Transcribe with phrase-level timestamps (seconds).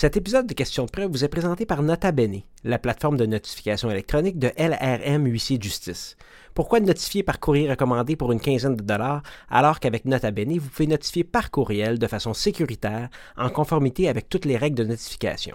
[0.00, 3.26] Cet épisode de Questions de preuve vous est présenté par Nota Bene, la plateforme de
[3.26, 6.16] notification électronique de LRM Huissier Justice.
[6.54, 10.70] Pourquoi notifier par courrier recommandé pour une quinzaine de dollars alors qu'avec Nota Bene, vous
[10.70, 15.54] pouvez notifier par courriel de façon sécuritaire en conformité avec toutes les règles de notification?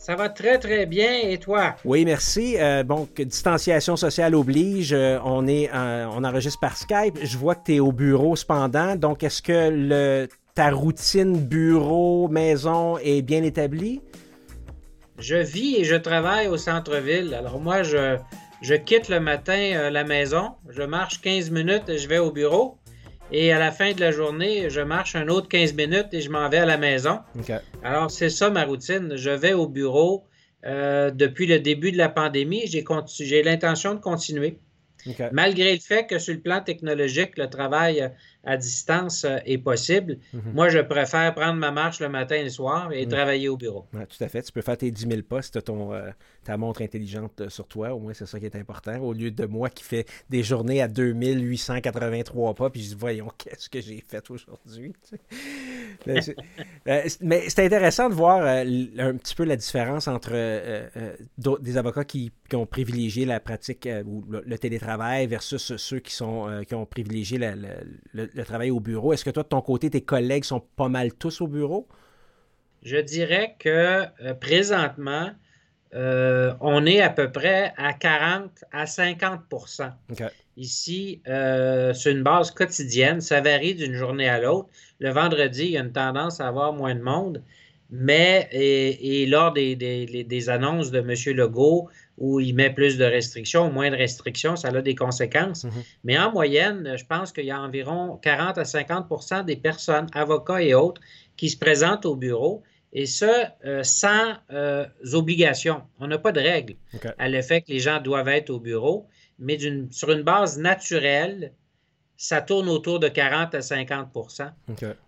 [0.00, 1.76] Ça va très très bien et toi?
[1.84, 2.56] Oui, merci.
[2.58, 4.94] Euh, bon, distanciation sociale oblige.
[4.94, 7.18] Euh, on est, euh, on enregistre par Skype.
[7.22, 8.96] Je vois que tu es au bureau cependant.
[8.96, 14.00] Donc, est-ce que le, ta routine bureau maison est bien établie?
[15.20, 17.34] Je vis et je travaille au centre-ville.
[17.34, 18.16] Alors moi, je,
[18.62, 20.52] je quitte le matin la maison.
[20.68, 22.78] Je marche 15 minutes et je vais au bureau.
[23.32, 26.30] Et à la fin de la journée, je marche un autre 15 minutes et je
[26.30, 27.20] m'en vais à la maison.
[27.84, 29.12] Alors, c'est ça ma routine.
[29.16, 30.24] Je vais au bureau
[30.66, 32.66] euh, depuis le début de la pandémie.
[32.66, 34.58] J'ai l'intention de continuer.
[35.32, 38.10] Malgré le fait que sur le plan technologique, le travail
[38.44, 40.18] à distance euh, est possible.
[40.32, 40.52] Mhm.
[40.54, 43.12] Moi, je préfère prendre ma marche le matin et le soir et mhm.
[43.12, 43.86] travailler au bureau.
[43.92, 44.42] tout à fait.
[44.42, 45.62] Tu peux faire tes 10 000 pas si tu as
[46.44, 47.94] ta montre intelligente euh, sur toi.
[47.94, 48.98] Au moins, c'est ça qui est important.
[48.98, 53.28] Au lieu de moi qui fais des journées à 2883 pas, puis je dis, voyons,
[53.38, 54.94] qu'est-ce que j'ai fait aujourd'hui?
[56.86, 60.32] Mais c'est intéressant de voir un petit peu la différence entre
[61.36, 66.74] des avocats qui, ont privilégié la pratique ou le, télétravail versus ceux qui, sont, qui
[66.74, 69.12] ont privilégié le travail au bureau.
[69.12, 71.86] Est-ce que toi, de ton côté, tes collègues sont pas mal tous au bureau?
[72.82, 75.30] Je dirais que euh, présentement,
[75.94, 79.90] euh, on est à peu près à 40 à 50%
[80.56, 83.20] Ici, euh, c'est une base quotidienne.
[83.20, 84.68] Ça varie d'une journée à l'autre.
[84.98, 87.42] Le vendredi, il y a une tendance à avoir moins de monde.
[87.92, 91.36] Mais, et, lors des, des, annonces de M.
[91.36, 95.64] Legault, où il met plus de restrictions ou moins de restrictions, ça a des conséquences.
[95.64, 95.72] Mhm.
[96.04, 100.62] Mais en moyenne, je pense qu'il y a environ 40 à 50% des personnes, avocats
[100.62, 101.00] et autres,
[101.36, 102.62] qui se présentent au bureau,
[102.92, 105.82] et ce, euh, sans euh, obligation.
[106.00, 106.74] On n'a pas de règle
[107.18, 109.06] à l'effet que les gens doivent être au bureau,
[109.38, 109.58] mais
[109.90, 111.52] sur une base naturelle,
[112.16, 114.50] ça tourne autour de 40 à 50%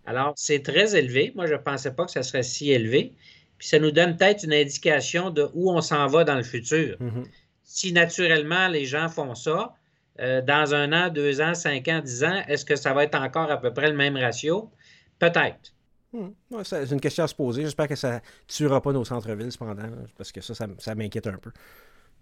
[0.07, 1.33] Alors, c'est très élevé.
[1.35, 3.13] Moi, je ne pensais pas que ça serait si élevé.
[3.59, 6.97] Puis ça nous donne peut-être une indication de où on s'en va dans le futur.
[7.01, 7.25] Mhm.
[7.63, 9.75] Si naturellement les gens font ça,
[10.21, 13.15] euh, dans un an, deux ans, cinq ans, dix ans, est-ce que ça va être
[13.15, 14.71] encore à peu près le même ratio?
[15.19, 15.73] Peut-être.
[16.13, 16.29] Hmm.
[16.63, 17.63] c'est une question à se poser.
[17.63, 21.39] J'espère que ça ne tuera pas nos centres-villes, cependant, parce que ça, ça m'inquiète un
[21.39, 21.51] peu.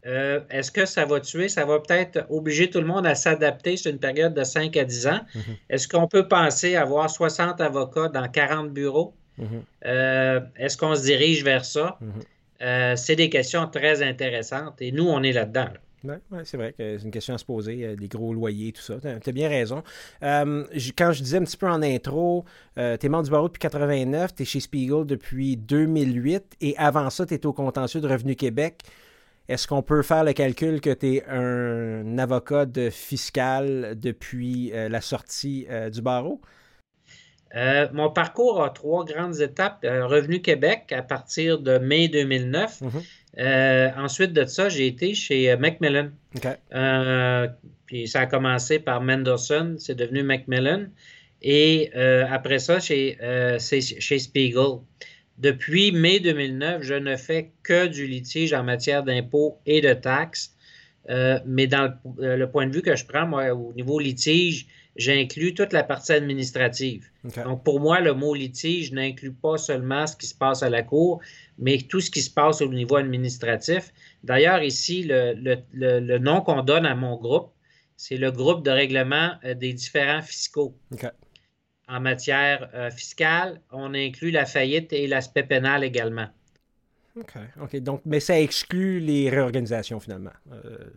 [0.07, 1.49] Euh, est-ce que ça va tuer?
[1.49, 4.85] Ça va peut-être obliger tout le monde à s'adapter sur une période de 5 à
[4.85, 5.21] 10 ans.
[5.35, 5.43] Mhm.
[5.69, 9.15] Est-ce qu'on peut penser avoir 60 avocats dans 40 bureaux?
[9.37, 9.63] Mhm.
[9.87, 11.99] Euh, est-ce qu'on se dirige vers ça?
[12.01, 12.13] Mhm.
[12.63, 15.69] Euh, c'est des questions très intéressantes et nous, on est là-dedans.
[16.05, 18.95] Oui, c'est vrai que c'est une question à se poser, des gros loyers, tout ça.
[19.01, 19.83] Tu as, bien raison.
[20.23, 22.45] quand je disais un petit peu en intro,
[22.77, 27.11] tu es membre du barreau depuis 89, tu es chez Spiegel depuis 2008 et avant
[27.11, 28.83] ça, tu étais au contentieux de Revenu Québec.
[29.51, 34.89] Est-ce qu'on peut faire le calcul que tu es un avocat de fiscal depuis euh,
[34.89, 36.41] la sortie euh, du barreau?
[37.57, 39.81] Euh, mon parcours a trois grandes étapes.
[39.83, 42.81] Revenu Québec à partir de mai 2009.
[42.81, 43.93] Mhm.
[43.97, 46.11] ensuite de ça, j'ai été chez Macmillan.
[47.87, 50.87] puis ça a commencé par Mendelssohn, c'est devenu Macmillan.
[51.43, 53.19] Et après ça, chez,
[53.59, 54.81] chez Spiegel.
[55.41, 60.55] Depuis mai 2009, je ne fais que du litige en matière d'impôts et de taxes.
[61.09, 64.67] Euh, mais dans euh, le, point de vue que je prends, moi, au niveau litige,
[64.97, 67.09] j'inclus toute la partie administrative.
[67.45, 70.83] Donc, pour moi, le mot litige n'inclut pas seulement ce qui se passe à la
[70.83, 71.21] Cour,
[71.59, 73.93] mais tout ce qui se passe au niveau administratif.
[74.25, 77.53] D'ailleurs, ici, le, nom qu'on donne à mon groupe,
[77.97, 80.75] c'est le groupe de règlement euh, des différents fiscaux.
[81.87, 86.29] En matière euh, fiscale, on inclut la faillite et l'aspect pénal également.
[87.17, 87.35] OK.
[87.61, 87.77] OK.
[87.77, 90.31] Donc, mais ça exclut les réorganisations finalement.
[90.53, 90.91] Euh,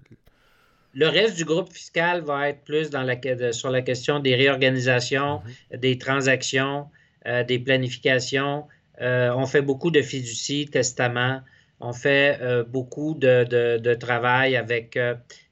[0.93, 3.15] le reste du groupe fiscal va être plus dans la,
[3.51, 5.41] sur la question des réorganisations,
[5.71, 5.79] mhm.
[5.79, 6.87] des transactions,
[7.25, 8.65] euh, des planifications.
[9.01, 11.41] Euh, on fait beaucoup de fiducies, testaments.
[11.79, 14.97] On fait euh, beaucoup de, travail avec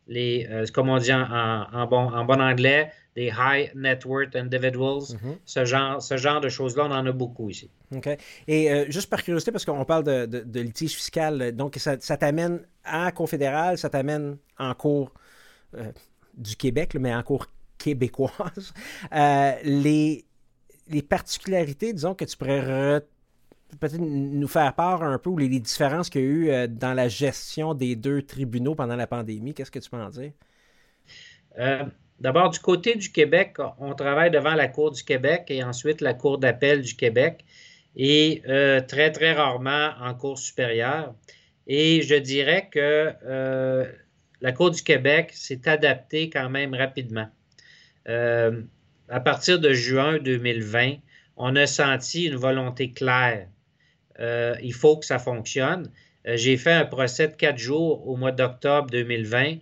[0.08, 5.18] les, comme on dit en, bon, en bon anglais, des high net worth individuals.
[5.22, 5.38] Mhm.
[5.44, 7.70] ce, genre, ce genre de choses-là, on en a beaucoup ici.
[7.96, 8.10] OK.
[8.48, 13.12] Et juste par curiosité, parce qu'on parle de, litige fiscal, donc ça, ça t'amène à
[13.12, 15.12] confédéral, ça t'amène en cours
[16.33, 17.47] du Québec, mais encore
[17.77, 18.73] québécoise,
[19.13, 20.25] euh, les,
[20.88, 23.01] les particularités, disons, que tu pourrais
[23.79, 26.94] peut-être nous faire part un peu ou les, différences qu'il y a eu euh, dans
[26.94, 29.53] la gestion des deux tribunaux pendant la pandémie.
[29.53, 30.31] Qu'est-ce que tu peux en dire?
[32.19, 36.13] D'abord, du côté du Québec, on travaille devant la Cour du Québec et ensuite la
[36.13, 37.44] Cour d'appel du Québec
[37.95, 38.44] et
[38.88, 41.15] très, très rarement en Cour supérieure.
[41.65, 43.88] Et je dirais que
[44.42, 47.30] la Cour du Québec s'est adaptée quand même rapidement.
[48.10, 48.62] Euh,
[49.08, 50.96] à partir de juin 2020,
[51.38, 53.48] on a senti une volonté claire.
[54.20, 55.92] Euh, il faut que ça fonctionne.
[56.28, 59.58] Euh, j'ai fait un procès de quatre jours au mois d'octobre 2020,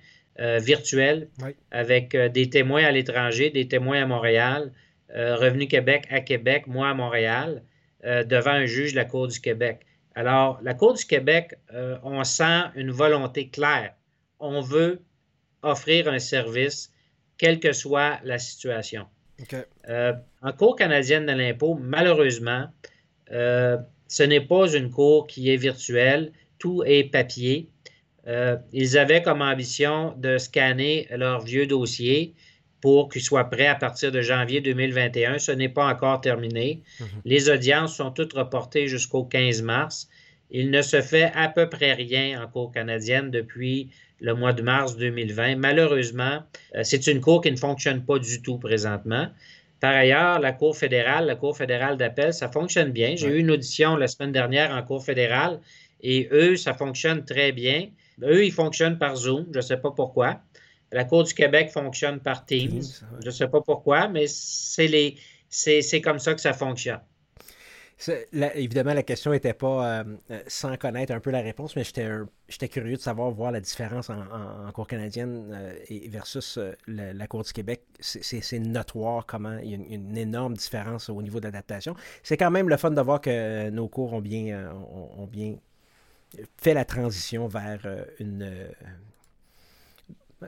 [0.61, 1.27] virtuel,
[1.69, 4.71] avec des témoins à l'étranger, des témoins à Montréal,
[5.13, 7.61] Revenu Québec à Québec, moi à Montréal,
[8.05, 9.81] devant un juge de la Cour du Québec.
[10.15, 11.55] Alors, la Cour du Québec,
[12.03, 13.93] on sent une volonté claire
[14.39, 15.01] on veut
[15.61, 16.91] offrir un service,
[17.37, 19.05] quelle que soit la situation.
[19.87, 22.67] Euh, en Cour canadienne de l'impôt, malheureusement,
[23.31, 23.77] euh,
[24.07, 27.69] ce n'est pas une cour qui est virtuelle, tout est papier.
[28.27, 32.33] Euh, ils avaient comme ambition de scanner leurs vieux dossiers
[32.81, 35.39] pour qu'ils soient prêts à partir de janvier 2021.
[35.39, 36.81] Ce n'est pas encore terminé.
[36.99, 37.07] Mhm.
[37.25, 40.09] Les audiences sont toutes reportées jusqu'au 15 mars.
[40.51, 44.61] Il ne se fait à peu près rien en Cour canadienne depuis le mois de
[44.61, 45.55] mars 2020.
[45.57, 46.43] Malheureusement,
[46.75, 49.27] euh, c'est une cour qui ne fonctionne pas du tout présentement.
[49.79, 53.15] Par ailleurs, la Cour fédérale, la Cour fédérale d'appel, ça fonctionne bien.
[53.15, 55.59] J'ai eu une audition la semaine dernière en Cour fédérale
[56.01, 57.87] et eux, ça fonctionne très bien.
[58.21, 60.41] Eux, ils fonctionnent par Zoom, je ne sais pas pourquoi.
[60.91, 62.81] La Cour du Québec fonctionne par Teams,
[63.21, 66.99] je ne sais pas pourquoi, mais c'est comme ça que ça fonctionne
[68.07, 72.69] évidemment, la question n'était pas euh, euh, sans connaître un peu la réponse, mais j'étais
[72.69, 75.73] curieux de savoir, voir la différence en, Cour canadienne euh,
[76.09, 76.57] versus
[76.87, 77.83] la, Cour du Québec.
[77.99, 81.95] C'est notoire comment il y a une, énorme différence au niveau de l'adaptation.
[82.23, 84.71] C'est quand même le fun de voir que nos cours ont bien,
[85.17, 85.55] ont, bien
[86.57, 87.79] fait la transition vers
[88.19, 88.69] une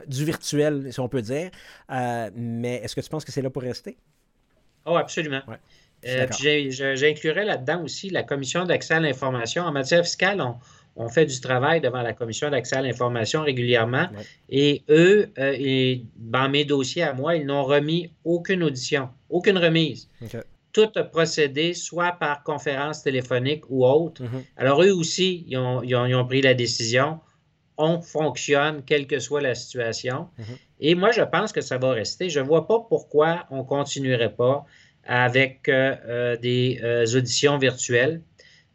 [0.06, 1.50] du virtuel, si on peut dire.
[2.34, 3.98] mais est-ce que tu penses que c'est là pour rester?
[4.86, 5.42] Oh, absolument.
[6.06, 6.26] Euh,
[6.94, 9.62] j'inclurais là-dedans aussi la commission d'accès à l'information.
[9.62, 10.42] En matière fiscale,
[10.96, 14.08] on, fait du travail devant la commission d'accès à l'information régulièrement.
[14.48, 20.08] Et eux, euh, dans mes dossiers à moi, ils n'ont remis aucune audition, aucune remise.
[20.72, 24.22] Tout a procédé soit par conférence téléphonique ou autre.
[24.22, 24.44] Mm-hmm.
[24.56, 27.20] Alors, eux aussi, ils ont, pris la décision.
[27.76, 30.28] On fonctionne, quelle que soit la situation.
[30.38, 30.56] Mm-hmm.
[30.80, 32.30] Et moi, je pense que ça va rester.
[32.30, 34.66] Je ne vois pas pourquoi on ne continuerait pas
[35.04, 38.22] avec euh, euh, des euh, auditions virtuelles.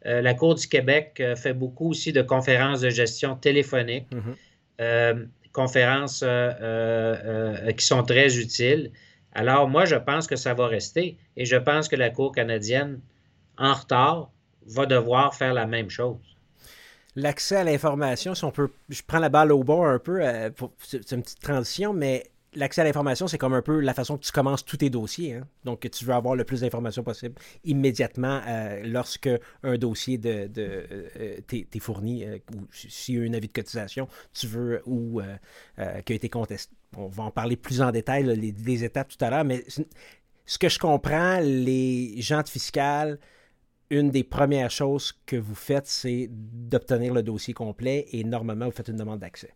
[0.04, 5.28] la Cour du Québec fait beaucoup aussi de conférences de gestion téléphonique, mhm.
[5.52, 6.24] conférences
[7.76, 8.90] qui sont très utiles.
[9.34, 13.00] Alors, moi, je pense que ça va rester et je pense que la Cour canadienne,
[13.58, 14.30] en retard,
[14.66, 16.16] va devoir faire la même chose
[17.16, 20.22] l'accès à l'information, si on peut, je prends la balle au bord un peu,
[20.78, 24.24] c'est une petite transition, mais l'accès à l'information, c'est comme un peu la façon que
[24.24, 25.34] tu commences tous tes dossiers.
[25.34, 25.46] Hein.
[25.64, 29.30] Donc, tu veux avoir le plus d'informations possible immédiatement euh, lorsque
[29.62, 34.08] un dossier de, euh, t'est fourni euh, ou s'il y a un avis de cotisation,
[34.32, 35.20] tu veux ou
[36.04, 36.74] qui a été contesté.
[36.96, 39.64] On va en parler plus en détail, les, étapes tout à l'heure, mais
[40.46, 43.18] ce que je comprends, les gens de fiscal,
[43.90, 48.72] une des premières choses que vous faites, c'est d'obtenir le dossier complet et normalement, vous
[48.72, 49.54] faites une demande d'accès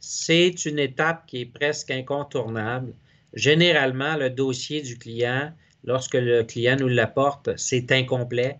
[0.00, 2.94] c'est une étape qui est presque incontournable.
[3.34, 5.52] Généralement, le dossier du client,
[5.84, 8.58] lorsque le client nous l'apporte, c'est incomplet,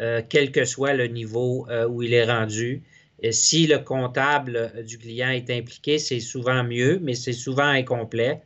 [0.00, 2.82] euh, quel que soit le niveau euh, où il est rendu.
[3.30, 8.42] Si le comptable du client est impliqué, c'est souvent mieux, mais c'est souvent incomplet.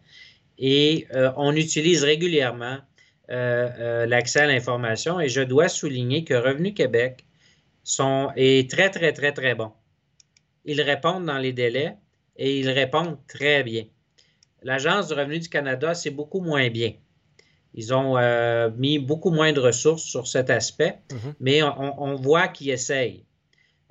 [0.58, 1.06] et
[1.36, 2.78] on utilise régulièrement
[3.28, 5.20] l'accès à l'information.
[5.20, 7.24] Et je dois souligner que Revenu Québec
[8.36, 9.72] est très, très, très, très bon.
[10.64, 11.96] Ils répondent dans les délais
[12.38, 13.84] et ils répondent très bien.
[14.62, 16.92] L'Agence du revenu du Canada, c'est beaucoup moins bien.
[17.74, 21.34] Ils ont euh, mis beaucoup moins de ressources sur cet aspect, mhm.
[21.40, 23.24] mais on, voit qu'ils essayent.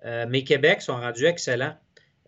[0.06, 1.75] Euh, mais Québec sont rendus excellents.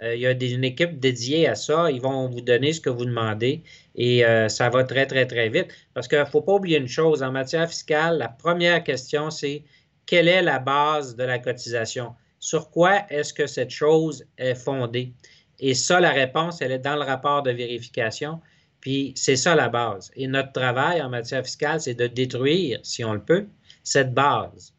[0.02, 1.92] Euh, il y a une équipe dédiée à ça.
[1.92, 3.64] Ils vont vous donner ce que vous demandez
[3.96, 5.68] et ça va très, très, très vite.
[5.94, 7.22] Parce qu'il ne faut pas oublier une chose.
[7.24, 9.64] En matière fiscale, la première question, c'est
[10.06, 12.14] quelle est la base de la cotisation?
[12.40, 15.14] Sur quoi est-ce que cette chose est fondée?
[15.60, 18.42] Et ça, la réponse, elle est dans le rapport de vérification.
[18.82, 20.12] Puis c'est ça la base.
[20.16, 23.48] Et notre travail en matière fiscale, c'est de détruire, si on le peut,
[23.84, 24.74] cette base.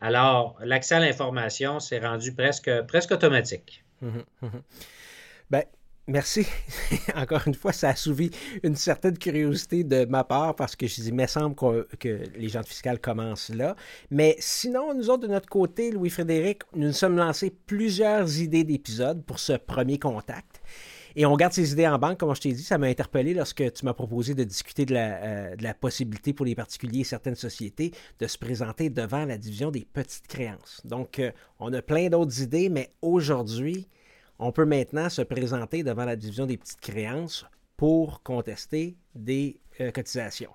[0.00, 3.84] Alors, l'accès à l'information s'est rendu presque, presque automatique.
[4.02, 4.62] Hum, hum.
[5.50, 5.64] Ben,
[6.08, 6.46] Merci.
[7.14, 8.30] Encore une fois, ça a souvi
[8.64, 12.48] une certaine curiosité de ma part parce que je dis, il me semble que les
[12.48, 13.76] gens de fiscal commencent là.
[14.10, 19.24] Mais sinon, nous autres, de notre côté, Louis-Frédéric, nous nous sommes lancés plusieurs idées d'épisodes
[19.24, 20.60] pour ce premier contact.
[21.14, 22.62] Et on garde ces idées en banque, comme je t'ai dit.
[22.62, 26.54] Ça m'a interpellé lorsque tu m'as proposé de discuter de la, euh, possibilité pour les
[26.54, 30.80] particuliers et certaines sociétés de se présenter devant la division des petites créances.
[30.84, 31.30] Donc, euh,
[31.60, 33.88] on a plein d'autres idées, mais aujourd'hui,
[34.42, 37.46] on peut maintenant se présenter devant la division des petites créances
[37.76, 40.52] pour contester des euh, cotisations.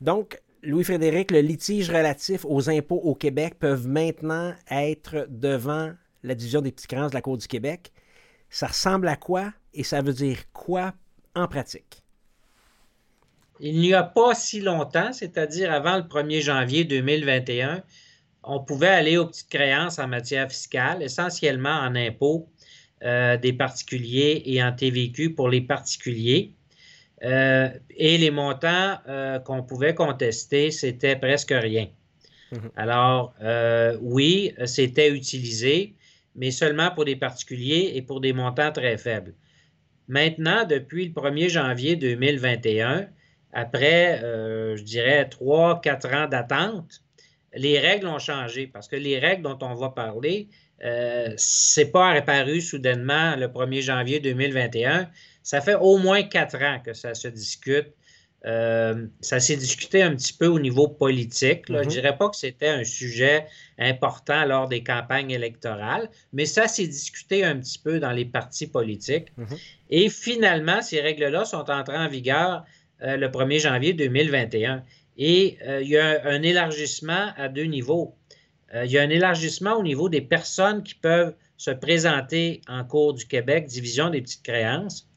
[0.00, 5.92] Donc, Louis-Frédéric, le litige relatif aux impôts au Québec peuvent maintenant être devant
[6.22, 7.92] la division des petites créances de la Cour du Québec.
[8.50, 10.92] Ça ressemble à quoi et ça veut dire quoi
[11.34, 12.02] en pratique?
[13.58, 17.82] Il n'y a pas si longtemps, c'est-à-dire avant le 1er janvier 2021,
[18.42, 22.48] on pouvait aller aux petites créances en matière fiscale, essentiellement en impôts
[23.02, 26.52] euh, des particuliers et en TVQ pour les particuliers.
[27.22, 31.88] Euh, et les montants euh, qu'on pouvait contester, c'était presque rien.
[32.52, 32.70] Mhm.
[32.76, 33.32] Alors,
[34.02, 35.94] oui, c'était utilisé,
[36.34, 39.32] mais seulement pour des particuliers et pour des montants très faibles.
[40.08, 43.06] Maintenant, depuis le 1er janvier 2021,
[43.54, 47.00] après, je dirais, trois, quatre ans d'attente,
[47.54, 50.48] les règles ont changé parce que les règles dont on va parler,
[50.82, 55.10] euh, c'est pas apparu soudainement le 1er janvier 2021.
[55.42, 57.88] Ça fait au moins quatre ans que ça se discute.
[58.46, 61.64] Euh, ça s'est discuté un petit peu au niveau politique.
[61.68, 61.86] Je ne mm-hmm.
[61.88, 63.46] dirais pas que c'était un sujet
[63.78, 68.66] important lors des campagnes électorales, mais ça s'est discuté un petit peu dans les partis
[68.66, 69.28] politiques.
[69.38, 69.58] Mm-hmm.
[69.90, 72.64] Et finalement, ces règles-là sont entrées en vigueur
[73.02, 74.84] euh, le 1er janvier 2021.
[75.22, 78.14] Et il y a un élargissement à deux niveaux.
[78.74, 82.84] Euh, il y a un élargissement au niveau des personnes qui peuvent se présenter en
[82.84, 85.08] cours du Québec, division des petites créances.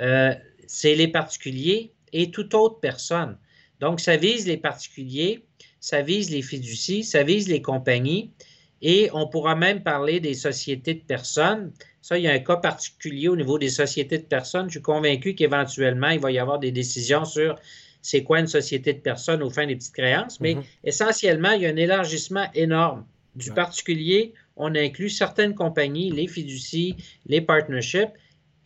[0.00, 0.34] Euh,
[0.66, 3.36] c'est les particuliers et toute autre personne.
[3.80, 5.44] Donc, ça vise les particuliers,
[5.80, 8.32] ça vise les fiducies, ça vise les compagnies
[8.80, 11.72] et on pourra même parler des sociétés de personnes.
[12.02, 14.66] Ça, il y a un cas particulier au niveau des sociétés de personnes.
[14.66, 17.56] Je suis convaincu qu'éventuellement, il va y avoir des décisions sur
[18.04, 20.62] c'est quoi une société de personnes au fin des petites créances, mais mhm.
[20.84, 23.06] essentiellement, il y a un élargissement énorme.
[23.34, 28.12] Du particulier, on inclut certaines compagnies, les fiducies, les partnerships,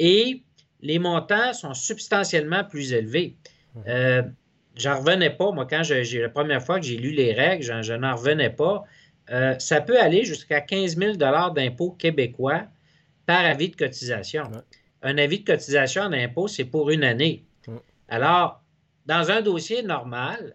[0.01, 0.43] et
[0.81, 3.37] les montants sont substantiellement plus élevés.
[3.77, 3.83] Mhm.
[3.87, 4.23] Euh,
[4.75, 7.93] j'en revenais pas, moi, quand j'ai la première fois que j'ai lu les règles, je
[7.93, 8.83] n'en revenais pas.
[9.31, 12.65] Euh, ça peut aller jusqu'à 15 000 d'impôts québécois
[13.25, 14.51] par avis de cotisation.
[15.03, 17.45] Un avis de cotisation en impôt, c'est pour une année.
[18.09, 18.63] Alors,
[19.09, 20.55] dans un dossier normal,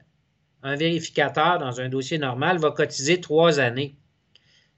[0.61, 3.95] un vérificateur dans un dossier normal va cotiser trois années.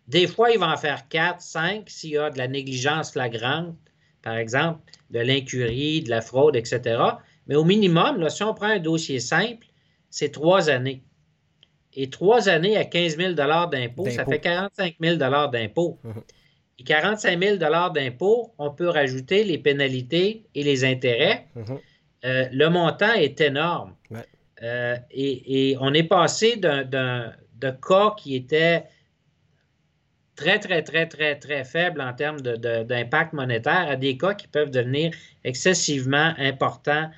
[0.07, 3.75] Des fois, il va en faire quatre, cinq s'il y a de la négligence flagrante,
[4.21, 4.79] par exemple,
[5.11, 7.01] de l'incurie, de la fraude, etc.
[7.47, 9.67] Mais au minimum, si on prend un dossier simple,
[10.09, 11.03] c'est trois années.
[11.93, 15.99] Et trois années à 15 000 d'impôt, ça fait 45 000 d'impôt.
[16.03, 16.23] Mhm.
[16.79, 21.47] Et 45 000 d'impôt, on peut rajouter les pénalités et les intérêts.
[22.25, 23.93] Euh, le montant est énorme.
[24.63, 28.85] Euh, et, on est passé d'un cas qui était
[30.35, 34.71] très, très, très, très, très faible en termes d'impact monétaire à des cas qui peuvent
[34.71, 35.11] devenir
[35.43, 37.09] excessivement importants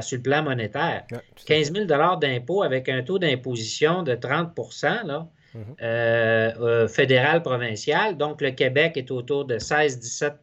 [0.00, 1.04] sur le plan monétaire.
[1.46, 4.56] 15 000 d'impôt avec un taux d'imposition de 30
[5.04, 5.60] là, mm-hmm.
[5.82, 8.16] euh, fédéral provincial.
[8.16, 10.38] Donc, le Québec est autour de 16-17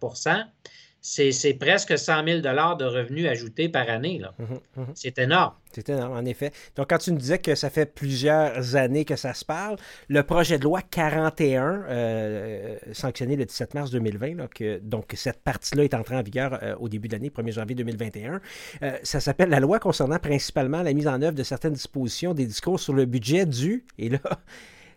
[1.04, 4.22] c'est presque 100 000 de revenus ajoutés par année.
[4.40, 4.86] Mhm, mhm.
[4.96, 5.54] C'est énorme.
[5.74, 6.52] C'est énorme, en effet.
[6.78, 9.76] Donc, quand tu nous disais que ça fait plusieurs années que ça se parle,
[10.08, 15.84] le projet de loi 41, euh, sanctionné le 17 mars 2020, que, donc cette partie-là
[15.84, 18.40] est entrée en vigueur euh, au début de l'année, 1er janvier 2021,
[18.84, 22.46] euh, ça s'appelle la loi concernant principalement la mise en œuvre de certaines dispositions des
[22.46, 24.20] discours sur le budget du, et là,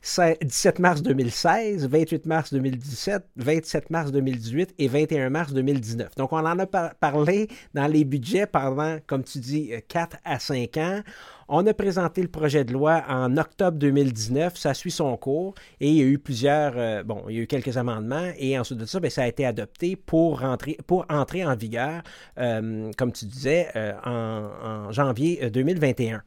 [0.03, 6.15] 17 mars 2016, 28 mars 2017, 27 mars 2018 et 21 mars 2019.
[6.17, 10.76] Donc, on en a parlé dans les budgets pendant, comme tu dis, 4 à 5
[10.76, 11.03] ans.
[11.49, 15.88] On a présenté le projet de loi en octobre 2019, ça suit son cours et
[15.88, 18.79] il y a eu plusieurs, euh, bon, il y a eu quelques amendements et ensuite
[18.79, 20.43] de ça, bien, ça a été adopté pour,
[20.88, 22.03] pour entrer en vigueur,
[22.38, 26.23] euh, comme tu disais, euh, en, en janvier 2021.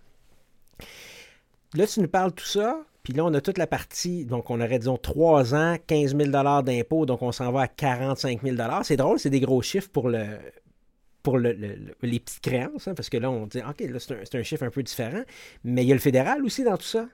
[1.75, 2.81] Là, tu nous parles tout ça.
[3.09, 6.29] Puis là, on a toute la partie, donc on aurait, disons, 3 ans, 15 000
[6.61, 10.09] d'impôts, donc on s'en va à 45 000 C'est drôle, c'est des gros chiffres pour
[10.09, 10.37] le
[11.23, 11.51] pour le,
[12.03, 14.69] les petites créances, hein, parce que là, on dit, OK, là, c'est un, chiffre un
[14.69, 15.23] peu différent,
[15.63, 17.09] mais il y a le fédéral aussi dans tout ça?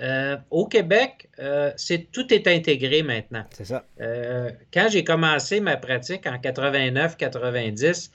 [0.00, 3.44] Euh, au Québec, euh, c'est, tout est intégré maintenant.
[3.50, 3.84] C'est ça.
[4.00, 8.10] Euh, quand j'ai commencé ma pratique en 89-90,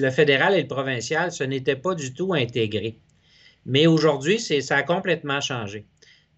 [0.00, 2.98] le fédéral et le provincial, ce n'était pas du tout intégré.
[3.64, 5.86] Mais aujourd'hui, ça a complètement changé.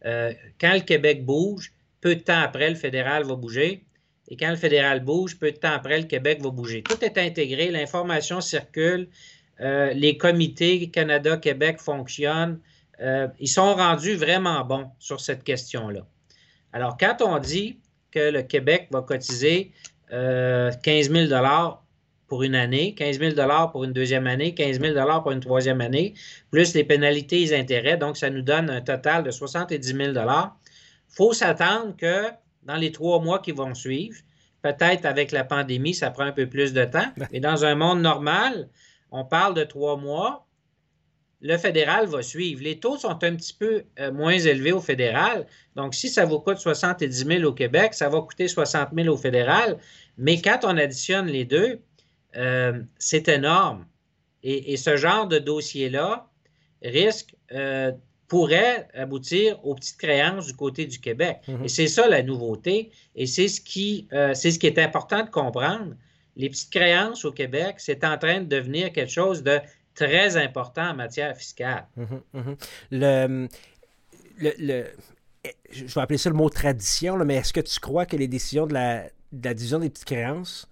[0.04, 3.84] Euh, quand le Québec bouge, peu de temps après, le fédéral va bouger.
[4.28, 6.82] Et quand le fédéral bouge, peu de temps après, le Québec va bouger.
[6.82, 9.08] Tout est intégré, l'information circule,
[9.60, 12.60] euh, les comités Canada-Québec fonctionnent.
[13.00, 16.06] Euh, ils sont rendus vraiment bons sur cette question-là.
[16.72, 17.78] Alors, quand on dit
[18.10, 19.72] que le Québec va cotiser
[20.10, 21.32] 15 000
[22.26, 23.34] pour une année, 15 000
[23.70, 26.14] pour une deuxième année, 15 000 pour une troisième année,
[26.50, 27.96] plus les pénalités et les intérêts.
[27.96, 30.50] Donc, ça nous donne un total de 70 000 Il
[31.08, 32.30] faut s'attendre que
[32.62, 34.18] dans les trois mois qui vont suivre,
[34.62, 38.00] peut-être avec la pandémie, ça prend un peu plus de temps, mais dans un monde
[38.00, 38.68] normal,
[39.10, 40.46] on parle de trois mois,
[41.44, 42.62] le fédéral va suivre.
[42.62, 45.46] Les taux sont un petit peu euh, moins élevés au fédéral.
[45.76, 49.18] Donc, si ça vous coûte 70 000 au Québec, ça va coûter 60 000 au
[49.18, 49.76] fédéral.
[50.16, 51.80] Mais quand on additionne les deux,
[52.36, 53.86] euh, c'est énorme.
[54.42, 56.30] Et, ce genre de dossier-là
[56.82, 57.92] risque, euh,
[58.28, 61.38] pourrait aboutir aux petites créances du côté du Québec.
[61.46, 61.64] Mhm.
[61.64, 62.90] Et c'est ça la nouveauté.
[63.14, 65.94] Et c'est ce, qui, euh, c'est ce qui est important de comprendre.
[66.36, 69.60] Les petites créances au Québec, c'est en train de devenir quelque chose de
[69.94, 71.86] très important en matière fiscale.
[71.96, 72.56] Mhm, mhm.
[72.90, 73.48] Le,
[74.58, 74.84] le,
[75.70, 78.66] je vais appeler ça le mot tradition, mais est-ce que tu crois que les décisions
[78.66, 80.68] de la, de la division des petites créances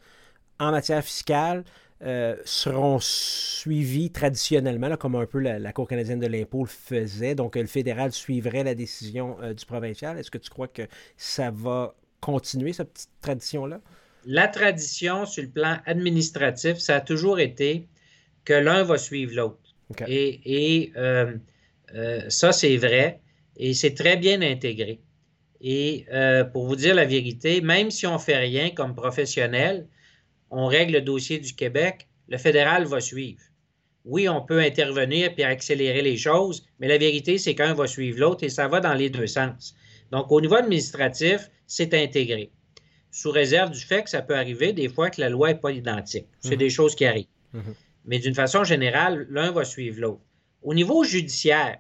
[0.62, 1.64] en matière fiscale
[2.04, 7.36] euh, seront suivis traditionnellement, comme un peu la, Cour canadienne de l'impôt le faisait.
[7.36, 10.18] Donc, le fédéral suivrait la décision euh, du provincial.
[10.18, 10.82] Est-ce que tu crois que
[11.16, 13.80] ça va continuer, cette petite tradition-là?
[14.24, 17.86] La tradition sur le plan administratif, ça a toujours été
[18.44, 19.76] que l'un va suivre l'autre.
[20.08, 21.36] Et, euh,
[22.28, 23.20] ça, c'est vrai.
[23.56, 25.00] Et c'est très bien intégré.
[25.60, 26.06] Et
[26.52, 29.86] pour vous dire la vérité, même si on ne fait rien comme professionnel,
[30.52, 33.40] on règle le dossier du Québec, le fédéral va suivre.
[34.04, 38.20] Oui, on peut intervenir puis accélérer les choses, mais la vérité, c'est qu'un va suivre
[38.20, 39.74] l'autre et ça va dans les deux sens.
[40.10, 42.50] Donc, au niveau administratif, c'est intégré.
[43.10, 45.72] Sous réserve du fait que ça peut arriver des fois que la loi n'est pas
[45.72, 46.26] identique.
[46.40, 46.58] C'est mhm.
[46.58, 47.26] des choses qui arrivent.
[47.52, 47.74] Mhm.
[48.04, 50.22] Mais d'une façon générale, l'un va suivre l'autre.
[50.62, 51.78] Au niveau judiciaire,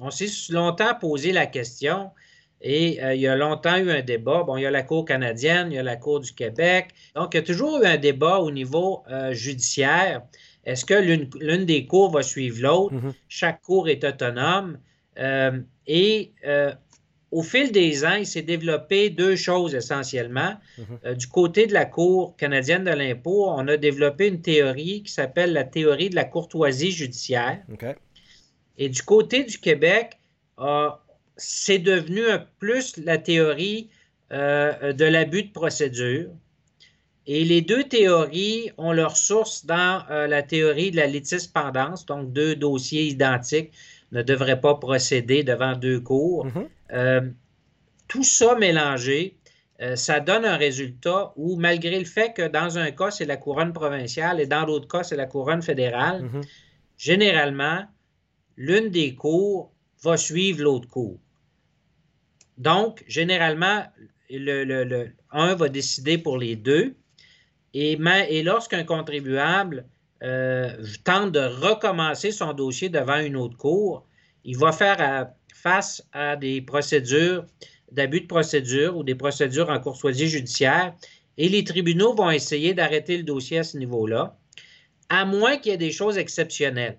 [0.00, 2.10] on s'est longtemps posé la question
[2.60, 4.42] et euh, il y a longtemps eu un débat.
[4.42, 6.88] Bon, il y a la Cour canadienne, il y a la Cour du Québec.
[7.14, 10.22] Donc, il y a toujours eu un débat au niveau euh, judiciaire.
[10.64, 12.94] Est-ce que l'une des cours va suivre l'autre?
[12.94, 13.14] Mm-hmm.
[13.28, 14.78] Chaque cour est autonome.
[15.18, 16.32] Euh, et
[17.30, 20.54] au fil des ans, il s'est développé deux choses essentiellement.
[20.78, 21.14] Mm-hmm.
[21.14, 25.54] du côté de la Cour canadienne de l'impôt, on a développé une théorie qui s'appelle
[25.54, 27.62] la théorie de la courtoisie judiciaire.
[28.76, 30.18] Et du côté du Québec,
[31.40, 33.88] c'est devenu un plus la théorie
[34.32, 36.30] euh, de l'abus de procédure.
[37.26, 42.32] Et les deux théories ont leur source dans euh, la théorie de la litispendance, donc
[42.32, 43.72] deux dossiers identiques
[44.12, 46.46] ne devraient pas procéder devant deux cours.
[46.46, 46.68] Mm-hmm.
[46.92, 47.20] Euh,
[48.08, 49.36] tout ça mélangé,
[49.94, 53.72] ça donne un résultat où, malgré le fait que dans un cas, c'est la couronne
[53.72, 56.44] provinciale et dans l'autre cas, c'est la couronne fédérale, mm-hmm.
[56.98, 57.84] généralement,
[58.56, 59.72] l'une des cours
[60.02, 61.18] va suivre l'autre cour.
[62.60, 63.84] Donc, généralement,
[64.28, 66.94] le, un va décider pour les deux.
[67.72, 69.86] Et, et lorsqu'un contribuable
[70.22, 74.06] euh, tente de recommencer son dossier devant une autre cour,
[74.44, 77.46] il va faire face à des procédures
[77.92, 80.94] d'abus de procédure ou des procédures en courtoisie judiciaire
[81.38, 84.36] Et les tribunaux vont essayer d'arrêter le dossier à ce niveau-là,
[85.08, 86.98] à moins qu'il y ait des choses exceptionnelles.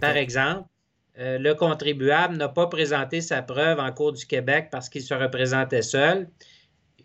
[0.00, 0.68] Par exemple,
[1.18, 5.14] euh, le contribuable n'a pas présenté sa preuve en cours du Québec parce qu'il se
[5.14, 6.28] représentait seul.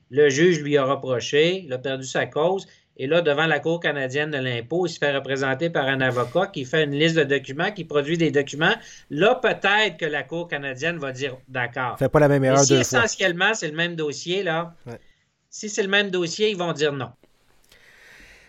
[0.09, 2.67] Le juge lui a reproché, il a perdu sa cause.
[2.97, 6.47] Et là, devant la Cour canadienne de l'impôt, il se fait représenter par un avocat
[6.47, 8.75] qui fait une liste de documents, qui produit des documents.
[9.09, 11.97] Là, peut-être que la Cour canadienne va dire d'accord.
[11.97, 14.75] Fait pas la même erreur si essentiellement, c'est le même dossier, là,
[15.49, 17.11] si c'est le même dossier, ils vont dire non.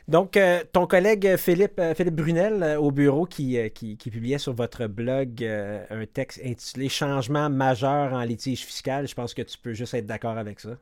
[0.09, 4.53] Donc, euh, ton collègue Philippe, euh, Philippe Brunel euh, au bureau qui, qui, publiait sur
[4.53, 9.73] votre blog un texte intitulé Changement majeur en litige fiscal, je pense que tu peux
[9.73, 10.77] juste être d'accord avec ça.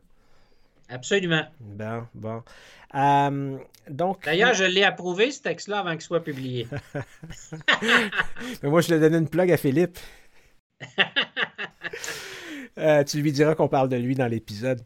[0.90, 1.44] Absolument.
[1.60, 2.42] Bon, bon.
[2.94, 4.24] Euh, donc.
[4.24, 6.66] D'ailleurs, je l'ai approuvé, ce texte-là, avant qu'il soit publié.
[8.62, 9.98] Mais moi, je l'ai donné une plug à Philippe.
[12.78, 14.80] Euh, tu lui diras qu'on parle de lui dans l'épisode.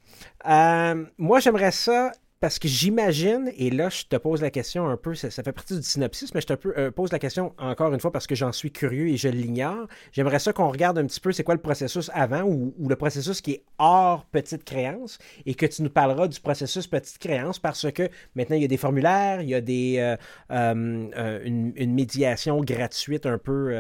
[0.49, 4.99] Euh, moi, j'aimerais ça parce que j'imagine, et là, je te pose la question un
[4.99, 8.01] peu, ça, fait partie du synopsis, mais je te euh, pose la question encore une
[8.01, 9.87] fois parce que j'en suis curieux et je l'ignore.
[10.13, 13.41] J'aimerais ça qu'on regarde un petit peu c'est quoi le processus avant ou, le processus
[13.41, 17.91] qui est hors petite créance et que tu nous parleras du processus petite créance parce
[17.93, 20.17] que maintenant, il y a des formulaires, il y a des, euh,
[20.51, 23.73] euh, une, médiation gratuite un peu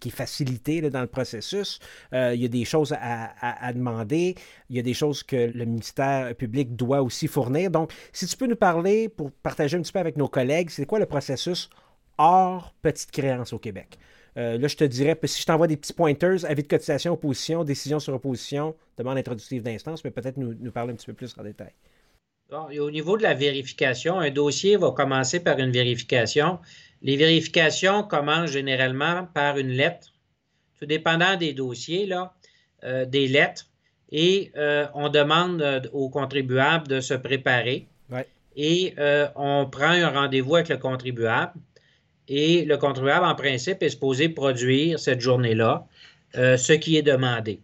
[0.00, 1.78] qui est facilitée dans le processus.
[2.12, 4.34] il y a des choses à, demander,
[4.70, 7.70] il y a des choses que le ministère public doit aussi fournir.
[7.70, 10.86] Donc, si tu peux nous parler, pour partager un petit peu avec nos collègues, c'est
[10.86, 11.70] quoi le processus
[12.18, 13.98] hors petite créance au Québec?
[14.36, 17.64] Euh, là, je te dirais, si je t'envoie des petits pointers, avis de cotisation, opposition,
[17.64, 21.34] décision sur opposition, demande introductive d'instance, mais peut-être nous, nous, parler un petit peu plus
[21.38, 21.72] en détail.
[22.50, 26.58] au niveau de la vérification, un dossier va commencer par une vérification.
[27.04, 30.12] Les vérifications commencent généralement par une lettre,
[30.78, 32.34] tout dépendant des dossiers, là,
[32.82, 33.66] euh, des lettres
[34.16, 37.88] et euh, on demande euh, aux contribuables de se préparer.
[38.56, 41.54] Et euh, on prend un rendez-vous avec le contribuable.
[42.28, 45.86] Et le contribuable, en principe, est supposé produire cette journée-là
[46.34, 47.60] ce qui est demandé.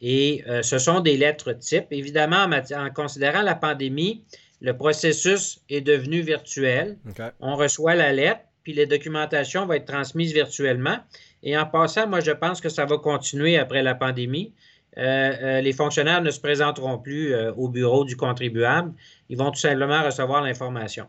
[0.00, 1.86] Et ce sont des lettres type.
[1.90, 4.22] Évidemment, en, considérant la pandémie,
[4.60, 6.96] le processus est devenu virtuel.
[7.40, 10.96] On reçoit la lettre, puis les documentations vont être transmises virtuellement.
[11.42, 14.52] Et en passant, moi, je pense que ça va continuer après la pandémie.
[14.96, 15.02] Euh,
[15.42, 18.92] euh, les fonctionnaires ne se présenteront plus euh, au bureau du contribuable.
[19.28, 21.06] Ils vont tout simplement recevoir l'information.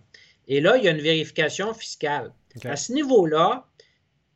[0.47, 2.31] Et là, il y a une vérification fiscale.
[2.65, 3.65] À ce niveau-là,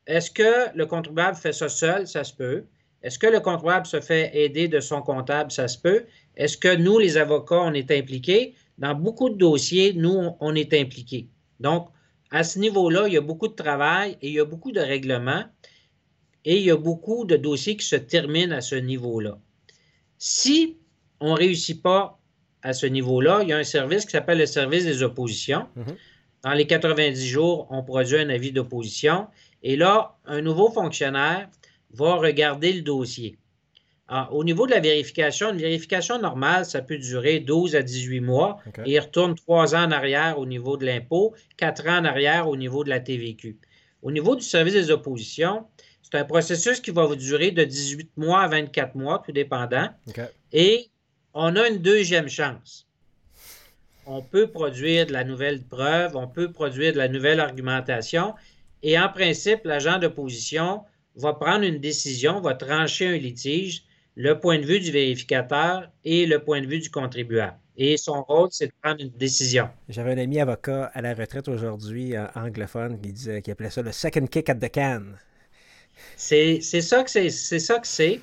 [0.08, 2.08] est-ce que le contribuable fait ça seul?
[2.08, 2.64] Ça se peut.
[3.04, 5.52] Est-ce que le contribuable se fait aider de son comptable?
[5.52, 6.06] Ça se peut.
[6.36, 8.56] Est-ce que nous, les avocats, on est impliqués?
[8.78, 11.28] Dans beaucoup de dossiers, nous, on est impliqués.
[11.60, 11.90] Donc,
[12.32, 14.80] à ce niveau-là, il y a beaucoup de travail et il y a beaucoup de
[14.80, 15.46] règlements.
[16.46, 19.40] Et il y a beaucoup de dossiers qui se terminent à ce niveau-là.
[20.18, 20.78] Si
[21.20, 22.20] on ne réussit pas
[22.62, 25.68] à ce niveau-là, il y a un service qui s'appelle le service des oppositions.
[25.76, 25.96] Mhm.
[26.44, 29.28] Dans les 90 jours, on produit un avis d'opposition.
[29.64, 31.50] Et là, un nouveau fonctionnaire
[31.92, 33.38] va regarder le dossier.
[34.32, 38.60] Au niveau de la vérification, une vérification normale, ça peut durer 12 à 18 mois
[38.86, 42.48] et il retourne 3 ans en arrière au niveau de l'impôt, 4 ans en arrière
[42.48, 43.58] au niveau de la TVQ.
[44.02, 45.66] Au niveau du service des oppositions,
[46.02, 49.90] c'est un processus qui va vous durer de 18 mois à 24 mois, tout dépendant.
[50.54, 50.90] Et
[51.34, 52.88] on a une deuxième chance.
[54.08, 58.34] On peut produire de la nouvelle preuve, on peut produire de la nouvelle argumentation.
[58.82, 60.82] Et en principe, l'agent d'opposition
[61.16, 63.84] va prendre une décision, va trancher un litige,
[64.20, 67.58] le point de vue du vérificateur et le point de vue du contribuable.
[67.78, 69.70] Et son rôle, c'est de prendre une décision.
[69.88, 73.82] J'avais un ami avocat à la retraite aujourd'hui, euh, anglophone, qui disait qu'il appelait ça
[73.82, 75.04] le second kick at the can.
[76.18, 77.30] C'est ça que c'est.
[77.30, 78.20] C'est ça que c'est.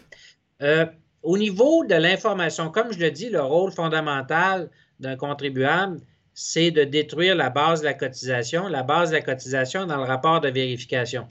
[0.60, 0.84] Euh,
[1.22, 4.68] au niveau de l'information, comme je le dis, le rôle fondamental
[5.00, 6.02] d'un contribuable,
[6.34, 10.04] c'est de détruire la base de la cotisation, la base de la cotisation dans le
[10.04, 11.26] rapport de vérification.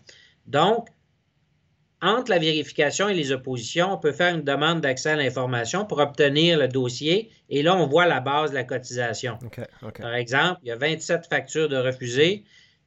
[0.47, 0.88] Donc,
[2.01, 5.99] entre la vérification et les oppositions, on peut faire une demande d'accès à l'information pour
[5.99, 9.38] obtenir le dossier et là, on voit la base de la cotisation.
[10.01, 12.43] Par exemple, il y a 27 factures de refusées,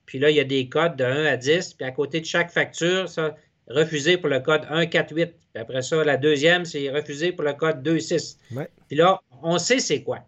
[0.07, 2.27] puis là, il y a des codes de 1 à 10, puis à côté de
[2.27, 3.35] chaque facture, ça,
[3.68, 5.27] refusé pour le code 148.
[5.53, 8.38] Puis après ça, la deuxième, c'est refusé pour le code 26.
[8.88, 10.21] Puis là, on sait c'est quoi.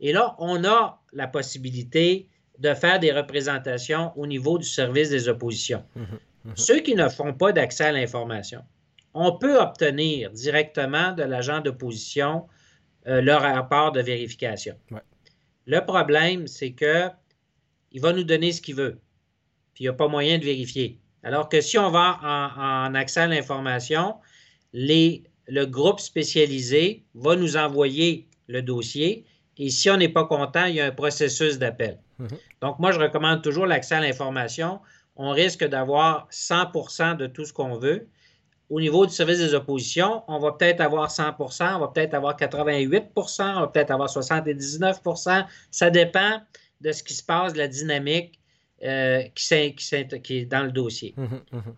[0.00, 5.28] Et là, on a la possibilité de faire des représentations au niveau du service des
[5.28, 5.84] oppositions.
[5.94, 6.56] Mhm, mhm.
[6.56, 8.62] Ceux qui ne font pas d'accès à l'information,
[9.14, 12.46] on peut obtenir directement de l'agent d'opposition
[13.06, 14.76] euh, leur rapport de vérification.
[15.66, 17.08] Le problème, c'est que
[17.92, 18.98] il va nous donner ce qu'il veut,
[19.74, 20.98] puis il n'y a pas moyen de vérifier.
[21.22, 24.16] Alors que si on va en, accès à l'information,
[24.72, 29.24] le groupe spécialisé va nous envoyer le dossier
[29.56, 31.98] Et si on n'est pas content, il y a un processus d'appel.
[32.18, 32.28] Mhm.
[32.62, 34.80] Donc, moi, je recommande toujours l'accès à l'information.
[35.18, 38.08] On risque d'avoir 100% de tout ce qu'on veut.
[38.70, 42.36] Au niveau du service des oppositions, on va peut-être avoir 100% on va peut-être avoir
[42.36, 46.40] 88% on va peut-être avoir 79% Ça dépend
[46.80, 48.38] de ce qui se passe, de la dynamique
[48.84, 51.14] euh, qui, est dans le dossier.
[51.16, 51.74] Mhm, mhm.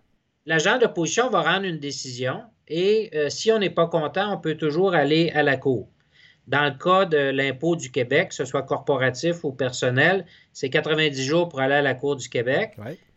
[0.46, 4.56] L'agent d'opposition va rendre une décision et euh, si on n'est pas content, on peut
[4.56, 5.88] toujours aller à la Cour.
[6.46, 11.22] Dans le cas de l'impôt du Québec, que ce soit corporatif ou personnel, c'est 90
[11.24, 12.76] jours pour aller à la Cour du Québec.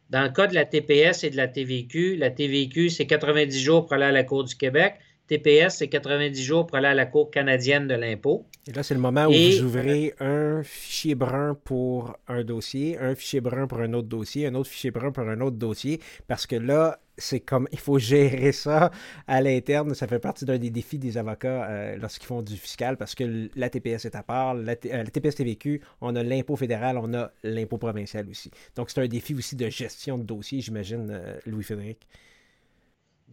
[0.10, 3.86] Dans le cas de la TPS et de la TVQ, la TVQ, c'est 90 jours
[3.86, 4.96] pour aller à la Cour du Québec.
[5.38, 8.46] TPS, c'est 90 jours pour aller à la Cour canadienne de l'impôt.
[8.68, 13.16] Et là, c'est le moment où vous ouvrez un fichier brun pour un dossier, un
[13.16, 16.46] fichier brun pour un autre dossier, un autre fichier brun pour un autre dossier, parce
[16.46, 18.92] que là, c'est comme il faut gérer ça
[19.28, 19.94] à l'interne.
[19.96, 23.50] Ça fait partie d'un des défis des avocats euh, lorsqu'ils font du fiscal parce que
[23.56, 27.32] la TPS est à part, la, euh, TPS TVQ, on a l'impôt fédéral, on a
[27.44, 28.52] l'impôt provincial aussi.
[28.76, 32.08] Donc c'est un défi aussi de gestion de dossier, j'imagine, euh, Louis-Frédéric.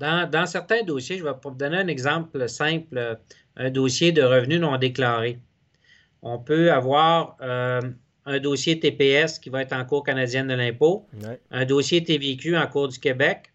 [0.00, 3.18] Dans, certains dossiers, je vais vous donner un exemple simple,
[3.56, 5.38] un dossier de revenus non déclarés.
[6.22, 11.06] On peut avoir un dossier TPS qui va être en cours canadienne de l'impôt,
[11.50, 13.52] un dossier TVQ en cours du Québec,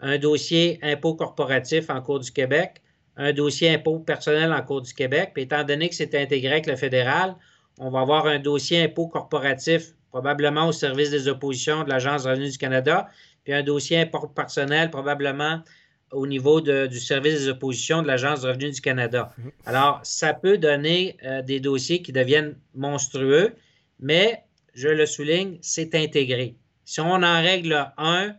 [0.00, 2.80] un dossier impôt corporatif en cours du Québec,
[3.16, 5.32] un dossier impôt personnel en cours du Québec.
[5.34, 7.36] Puis étant donné que c'est intégré avec le fédéral,
[7.78, 12.30] on va avoir un dossier impôt corporatif probablement au service des oppositions de l'Agence de
[12.30, 13.08] revenus du Canada,
[13.44, 15.62] puis un dossier personnel probablement
[16.10, 19.32] au niveau du service des oppositions de l'Agence de revenus du Canada.
[19.36, 19.50] Mhm.
[19.66, 23.54] Alors, ça peut donner euh, des dossiers qui deviennent monstrueux,
[24.00, 26.56] mais je le souligne, c'est intégré.
[26.84, 28.34] Si on en règle un,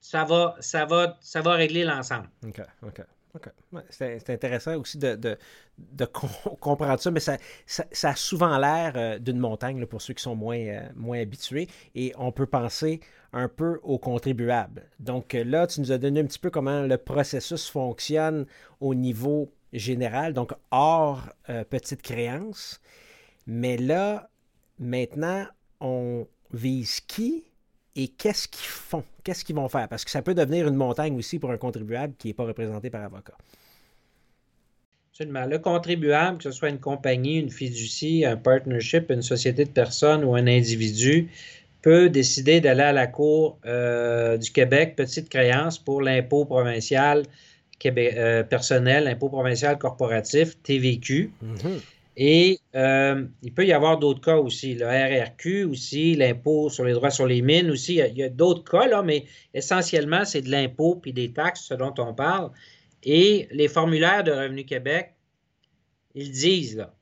[0.00, 2.28] ça va, ça va, ça va régler l'ensemble.
[2.46, 3.02] OK, OK.
[3.88, 9.38] C'est intéressant aussi de, de, comprendre ça, mais ça, ça, a souvent l'air euh, d'une
[9.38, 11.66] montagne pour ceux qui sont moins, euh, moins habitués.
[11.94, 13.00] Et on peut penser
[13.32, 14.88] un peu aux contribuables.
[15.00, 18.46] Donc euh, là, tu nous as donné un petit peu comment le processus fonctionne
[18.80, 21.28] au niveau général, donc hors
[21.70, 22.80] petite créance.
[23.46, 24.28] Mais là,
[24.78, 25.46] maintenant,
[25.80, 27.44] on vise qui
[27.96, 29.04] et qu'est-ce qu'ils font?
[29.24, 29.88] Qu'est-ce qu'ils vont faire?
[29.88, 32.90] Parce que ça peut devenir une montagne aussi pour un contribuable qui n'est pas représenté
[32.90, 33.36] par avocat.
[35.10, 35.44] Absolument.
[35.44, 40.24] Le contribuable, que ce soit une compagnie, une fiducie, un partnership, une société de personnes
[40.24, 41.30] ou un individu,
[41.82, 47.24] peut décider d'aller à la Cour euh, du Québec, petite créance pour l'impôt provincial
[47.84, 51.32] euh, personnel, l'impôt provincial corporatif, TVQ.
[51.44, 51.80] Mm-hmm.
[52.16, 56.92] Et euh, il peut y avoir d'autres cas aussi, le RRQ aussi, l'impôt sur les
[56.92, 57.94] droits sur les mines aussi.
[57.94, 61.74] Il y a, d'autres cas, là, mais essentiellement, c'est de l'impôt puis des taxes, ce
[61.74, 62.50] dont on parle.
[63.02, 65.14] Et les formulaires de Revenu Québec,
[66.14, 66.94] ils disent, là,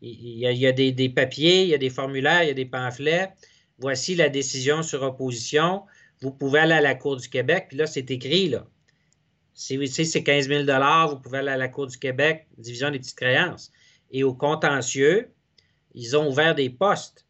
[0.00, 3.30] il y a, des, papiers, il y a des formulaires, il y a des pamphlets.
[3.78, 5.82] Voici la décision sur opposition.
[6.20, 8.66] Vous pouvez aller à la Cour du Québec, puis là, c'est écrit, là.
[9.54, 10.64] Si c'est 15 000
[11.08, 13.72] vous pouvez aller à la Cour du Québec, division des petites créances
[14.12, 15.32] et au contentieux,
[15.94, 17.26] ils ont ouvert des postes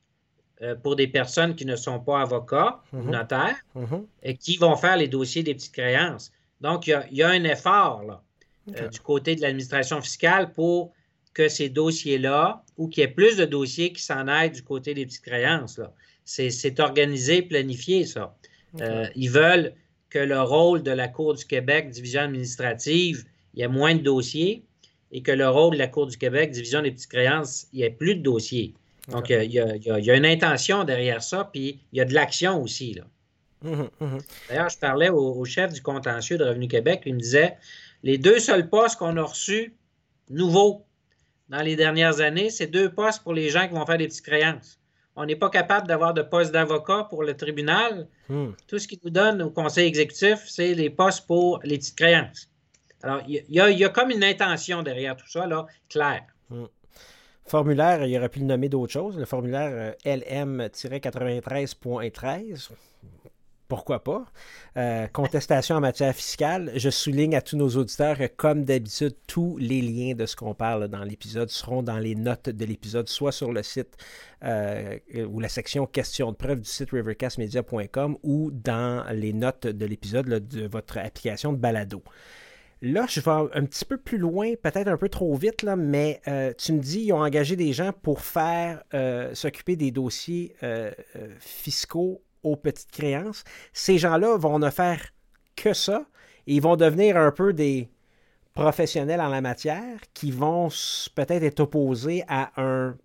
[0.60, 3.10] euh, pour des personnes qui ne sont pas avocats ou mhm.
[3.10, 4.06] notaires mhm.
[4.22, 6.30] et qui vont faire les dossiers des petites créances.
[6.60, 8.22] Donc, il y a, un effort là,
[8.76, 10.92] euh, du côté de l'administration fiscale pour
[11.32, 14.92] que ces dossiers-là, ou qu'il y ait plus de dossiers qui s'en aillent du côté
[14.94, 15.80] des petites créances.
[16.28, 18.36] C'est organisé, planifié, ça.
[18.82, 19.72] Euh, ils veulent
[20.10, 24.02] que le rôle de la Cour du Québec, division administrative, il y ait moins de
[24.02, 24.62] dossiers,
[25.10, 27.86] et que le rôle de la Cour du Québec, division des petites créances, il n'y
[27.86, 28.74] a plus de dossiers.
[29.08, 32.92] Donc, il y, a, une intention derrière ça, puis il y a de l'action aussi.
[32.92, 33.04] Là.
[33.64, 34.18] Hum, hum, hum.
[34.50, 37.56] D'ailleurs, je parlais au, chef du contentieux de Revenu Québec, il me disait
[38.02, 39.74] les deux seuls postes qu'on a reçus
[40.28, 40.84] nouveaux
[41.48, 44.26] dans les dernières années, c'est deux postes pour les gens qui vont faire des petites
[44.26, 44.78] créances.
[45.20, 48.06] On n'est pas capable d'avoir de poste d'avocat pour le tribunal.
[48.68, 52.48] Tout ce qu'il nous donne au conseil exécutif, c'est les postes pour les petites créances.
[53.02, 56.22] Alors, il y, a, comme une intention derrière tout ça, là, claire.
[56.50, 56.66] Hmm.
[57.46, 59.18] Formulaire, il aurait pu le nommer d'autres choses.
[59.18, 62.68] Le formulaire euh, LM-93.13.
[63.68, 64.24] Pourquoi pas?
[64.78, 66.72] Euh, contestation en matière fiscale.
[66.76, 70.54] Je souligne à tous nos auditeurs que, comme d'habitude, tous les liens de ce qu'on
[70.54, 73.98] parle dans l'épisode seront dans les notes de l'épisode, soit sur le site
[74.42, 79.84] euh, ou la section questions de preuve du site rivercastmedia.com ou dans les notes de
[79.84, 82.02] l'épisode de votre application de balado.
[82.80, 86.22] Là, je vais un petit peu plus loin, peut-être un peu trop vite, là, mais
[86.26, 88.82] euh, tu me dis, ils ont engagé des gens pour faire
[89.34, 90.54] s'occuper des dossiers
[91.38, 93.44] fiscaux aux petites créances.
[93.72, 95.00] Ces gens-là vont ne faire
[95.56, 96.04] que ça
[96.46, 97.90] et ils vont devenir un peu des
[98.54, 100.68] professionnels en la matière qui vont
[101.14, 102.96] peut-être être opposés à un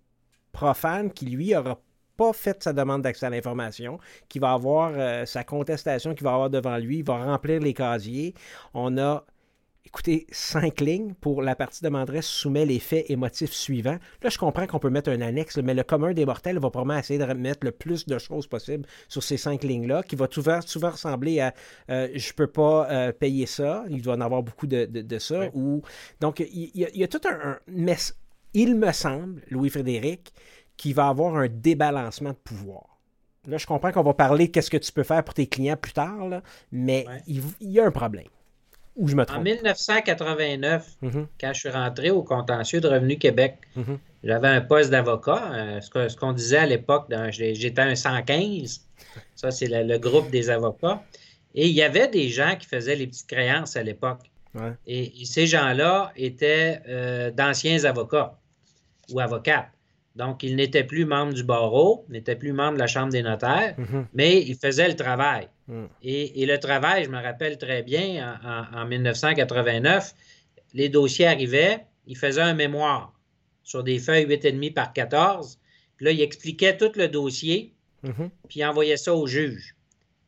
[0.52, 1.80] profane qui, lui, n'aura
[2.16, 6.32] pas fait sa demande d'accès à l'information, qui va avoir euh, sa contestation qu'il va
[6.32, 8.34] avoir devant lui, va remplir les casiers.
[8.72, 9.24] On a
[9.86, 13.98] écoutez, cinq lignes pour la partie demanderesse soumet les faits et motifs suivants.
[14.22, 16.98] Là, je comprends qu'on peut mettre un annexe, mais le commun des mortels va probablement
[16.98, 20.60] essayer de mettre le plus de choses possible sur ces cinq lignes-là, qui va souvent,
[20.62, 21.54] souvent ressembler à
[21.90, 23.84] euh, je peux pas euh, payer ça.
[23.90, 25.48] Il doit en avoir beaucoup de, ça.
[25.54, 25.82] Ou...
[26.20, 27.96] Donc, il y, a, tout un, Mais
[28.54, 30.32] il me semble, Louis-Frédéric,
[30.76, 32.98] qu'il va avoir un débalancement de pouvoir.
[33.46, 35.92] Là, je comprends qu'on va parler qu'est-ce que tu peux faire pour tes clients plus
[35.92, 36.40] tard,
[36.72, 38.24] mais il y a un problème.
[38.96, 41.26] En 1989, mhm.
[41.40, 43.98] quand je suis rentré au contentieux de Revenu Québec, mhm.
[44.22, 45.50] j'avais un poste d'avocat.
[45.52, 48.86] Euh, ce qu'on disait à l'époque, j'étais un 115.
[49.34, 51.02] Ça, c'est le, groupe des avocats.
[51.54, 54.30] Et il y avait des gens qui faisaient les petites créances à l'époque.
[54.86, 58.38] Et, ces gens-là étaient euh, d'anciens avocats
[59.10, 59.70] ou avocates.
[60.14, 63.74] Donc, ils n'étaient plus membres du barreau, n'étaient plus membres de la Chambre des notaires,
[63.76, 64.06] mhm.
[64.14, 65.48] mais ils faisaient le travail.
[65.68, 65.84] Mm.
[66.02, 68.38] Et, le travail, je me rappelle très bien,
[68.74, 70.14] en, 1989,
[70.74, 73.12] les dossiers arrivaient, il faisait un mémoire
[73.62, 75.58] sur des feuilles 8,5 par 14.
[75.96, 77.72] Puis là, il expliquait tout le dossier,
[78.04, 78.30] mm-hmm.
[78.48, 79.74] puis il envoyait ça au juge.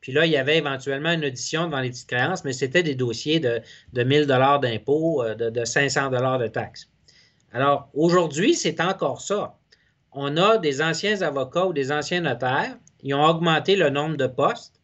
[0.01, 2.94] Puis là, il y avait éventuellement une audition devant les petites créances, mais c'était des
[2.94, 3.61] dossiers de,
[3.92, 6.88] de 1000 dollars d'impôts, euh, de, de 500 dollars de taxes.
[7.53, 9.59] Alors, aujourd'hui, c'est encore ça.
[10.12, 14.27] On a des anciens avocats ou des anciens notaires, ils ont augmenté le nombre de
[14.27, 14.76] postes,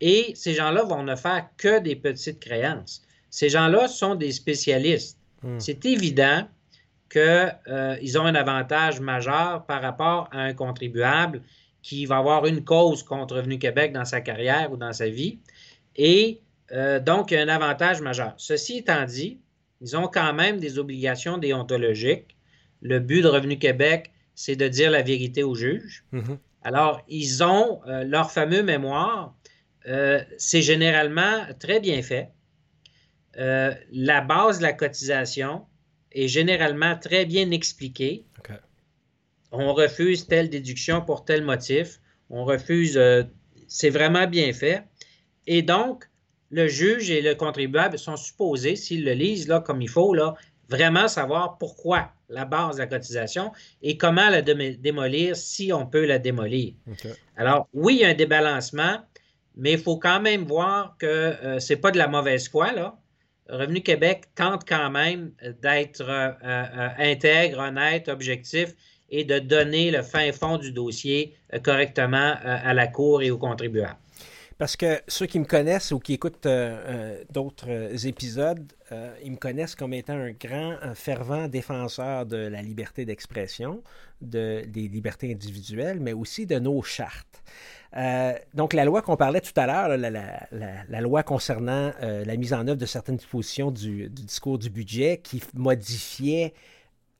[0.00, 3.02] et ces gens-là vont ne faire que des petites créances.
[3.30, 5.18] Ces gens-là sont des spécialistes.
[5.42, 5.58] Hmm.
[5.58, 6.46] C'est évident
[7.10, 7.20] qu'ils
[7.68, 11.42] euh, ont un avantage majeur par rapport à un contribuable
[11.82, 15.38] qui va avoir une cause contre Revenu Québec dans sa carrière ou dans sa vie.
[15.94, 16.40] Et
[16.72, 18.34] euh, donc, il y a un avantage majeur.
[18.38, 19.38] Ceci étant dit,
[19.80, 22.36] ils ont quand même des obligations déontologiques.
[22.82, 26.04] Le but de Revenu Québec, c'est de dire la vérité au juge.
[26.12, 26.38] Mm-hmm.
[26.64, 29.35] Alors, ils ont euh, leur fameux mémoire
[29.86, 32.30] euh, c'est généralement très bien fait.
[33.38, 35.66] Euh, la base de la cotisation
[36.12, 38.24] est généralement très bien expliquée.
[39.52, 42.00] On refuse telle déduction pour tel motif.
[42.30, 42.96] On refuse.
[42.96, 43.22] Euh,
[43.68, 44.82] c'est vraiment bien fait.
[45.46, 46.04] Et donc,
[46.50, 50.34] le juge et le contribuable sont supposés, s'ils le lisent là, comme il faut, là,
[50.68, 56.06] vraiment savoir pourquoi la base de la cotisation et comment la démolir si on peut
[56.06, 56.74] la démolir.
[57.36, 58.98] Alors, oui, il y a un débalancement,
[59.56, 62.72] mais il faut quand même voir que euh, ce n'est pas de la mauvaise foi.
[62.72, 62.96] Là.
[63.48, 68.74] Revenu Québec tente quand même d'être euh, euh, intègre, honnête, objectif
[69.08, 73.96] et de donner le fin fond du dossier correctement à la Cour et aux contribuables.
[74.58, 76.48] Parce que ceux qui me connaissent ou qui écoutent
[77.30, 78.72] d'autres épisodes,
[79.22, 83.80] ils me connaissent comme étant un grand, fervent défenseur de la liberté d'expression,
[84.22, 87.44] de, des libertés individuelles, mais aussi de nos chartes.
[87.96, 92.52] Euh, donc, la loi qu'on parlait tout à l'heure, la, loi concernant euh, la mise
[92.52, 96.54] en œuvre de certaines dispositions du, discours du budget qui modifiait,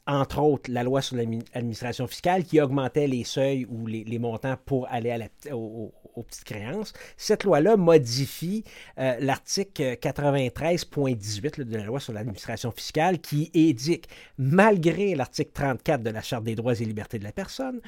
[0.06, 4.86] entre autres, la loi sur l'administration fiscale qui augmentait les seuils ou les, montants pour
[4.90, 6.92] aller à la, aux, petites créances.
[7.16, 8.64] Cette loi-là modifie
[8.98, 16.10] euh, l'article 93.18 de la loi sur l'administration fiscale qui édique, malgré l'article 34 de
[16.10, 17.80] la Charte des droits et libertés de la personne,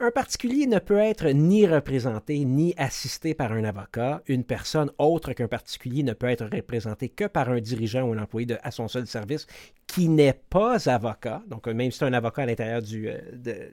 [0.00, 4.22] un particulier ne peut être ni représenté ni assisté par un avocat.
[4.26, 8.22] Une personne autre qu'un particulier ne peut être représentée que par un dirigeant ou un
[8.22, 9.46] employé de, à son seul service
[9.86, 11.42] qui n'est pas avocat.
[11.48, 13.70] Donc, même si c'est un avocat à l'intérieur euh,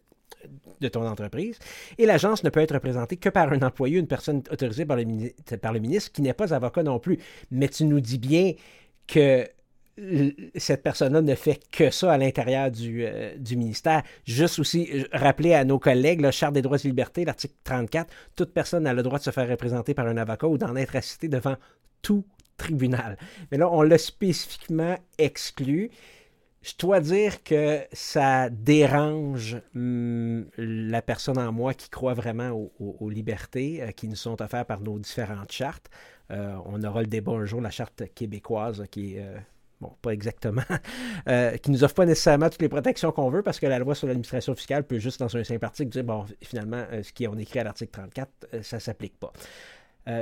[0.80, 1.60] de, ton entreprise.
[1.98, 5.80] Et l'agence ne peut être représentée que par un employé, une personne autorisée par le
[5.80, 7.20] ministre qui n'est pas avocat non plus.
[7.52, 8.54] Mais tu nous dis bien
[9.08, 9.48] que
[10.56, 14.04] cette personne-là ne fait que ça à l'intérieur du, euh, ministère.
[14.25, 18.12] Juste aussi euh, rappeler à nos collègues, la Charte des droits et libertés, l'article 34,
[18.36, 20.95] toute personne a le droit de se faire représenter par un avocat ou d'en être
[20.95, 21.56] assisté devant
[22.01, 22.25] tout
[22.58, 23.17] tribunal.
[23.51, 25.91] Mais là, on l'a spécifiquement exclu.
[26.62, 33.10] Je dois dire que ça dérange hum, la personne en moi qui croit vraiment aux,
[33.10, 35.89] libertés euh, qui nous sont offertes par nos différentes chartes.
[36.30, 39.25] on aura le débat un jour, la charte québécoise qui est
[39.82, 40.62] bon, pas exactement,
[41.28, 43.80] euh, qui ne nous offre pas nécessairement toutes les protections qu'on veut parce que la
[43.80, 47.12] loi sur l'administration fiscale peut juste, dans un simple article, dire, bon, finalement, euh, ce
[47.12, 49.34] qui écrit à l'article 34, euh, ça ne s'applique pas.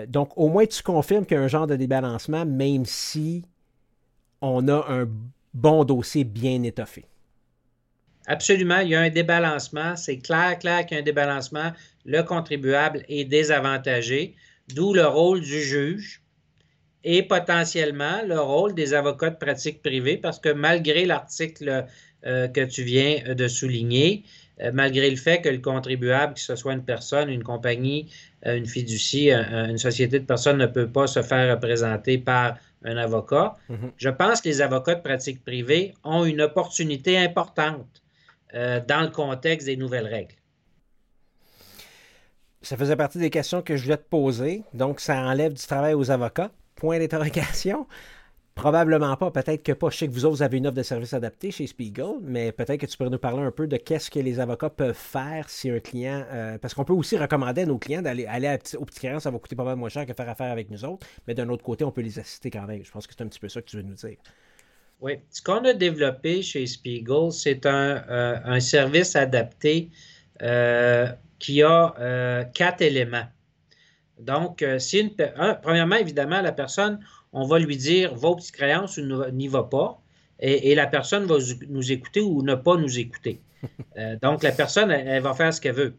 [0.07, 3.43] donc, au moins, tu confirmes qu'il y a un genre de débalancement, même si
[4.41, 5.07] on a un
[5.53, 7.05] bon dossier bien étoffé.
[8.27, 9.95] Absolument, il y a un débalancement.
[9.95, 11.71] C'est clair, clair qu'il y a un débalancement.
[12.05, 14.35] Le contribuable est désavantagé,
[14.67, 16.21] d'où le rôle du juge
[17.03, 21.85] et potentiellement le rôle des avocats de pratique privée, parce que malgré l'article
[22.25, 24.23] euh, que tu viens de souligner,
[24.61, 28.11] euh, malgré le fait que le contribuable, que ce soit une personne, une compagnie,
[28.45, 32.97] euh, une fiducie, une société de personnes, ne peut pas se faire représenter par un
[32.97, 33.91] avocat, mm-hmm.
[33.97, 38.01] je pense que les avocats de pratique privée ont une opportunité importante
[38.51, 40.33] dans le contexte des nouvelles règles.
[42.63, 44.63] Ça faisait partie des questions que je voulais te poser.
[44.73, 46.49] Donc, ça enlève du travail aux avocats.
[46.79, 47.85] Point d'interrogation?
[48.55, 49.89] Probablement pas, peut-être que pas.
[49.89, 52.81] Je sais que vous autres, avez une offre de service adapté chez Spiegel, mais peut-être
[52.81, 55.69] que tu pourrais nous parler un peu de qu'est-ce que les avocats peuvent faire si
[55.69, 56.25] un client.
[56.31, 59.31] Euh, parce qu'on peut aussi recommander à nos clients d'aller aller au petit client, ça
[59.31, 61.63] va coûter pas mal moins cher que faire affaire avec nous autres, mais d'un autre
[61.63, 62.83] côté, on peut les assister quand même.
[62.83, 64.17] Je pense que c'est un petit peu ça que tu veux nous dire.
[64.99, 65.13] Oui.
[65.29, 69.89] Ce qu'on a développé chez Spiegel, c'est un, euh, service adapté
[70.41, 71.07] euh,
[71.39, 73.27] qui a quatre éléments.
[74.19, 75.11] Donc, si une,
[75.61, 76.99] premièrement, évidemment, la personne,
[77.33, 80.01] on va lui dire va aux petites créances ou n'y va pas.
[80.39, 81.35] Et, la personne va
[81.67, 83.41] nous écouter ou ne pas nous écouter.
[83.97, 85.93] Euh, donc, la personne, elle, va faire ce qu'elle veut.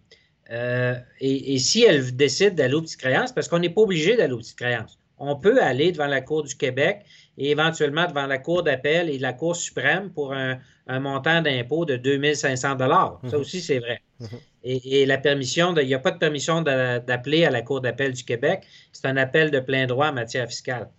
[0.50, 4.32] Euh, et, si elle décide d'aller aux petites créances, parce qu'on n'est pas obligé d'aller
[4.32, 7.04] aux petites créances, on peut aller devant la Cour du Québec
[7.36, 10.58] et éventuellement devant la Cour d'appel et la Cour suprême pour un,
[10.88, 13.34] montant d'impôt de 2500 Ça mhm.
[13.34, 14.00] aussi, c'est vrai.
[14.62, 18.24] Et, la permission, il n'y a pas de permission d'appeler à la Cour d'appel du
[18.24, 18.66] Québec.
[18.92, 20.90] C'est un appel de plein droit en matière fiscale.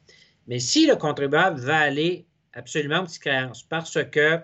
[0.47, 4.39] Mais si le contribuable va aller absolument aux petites créances parce que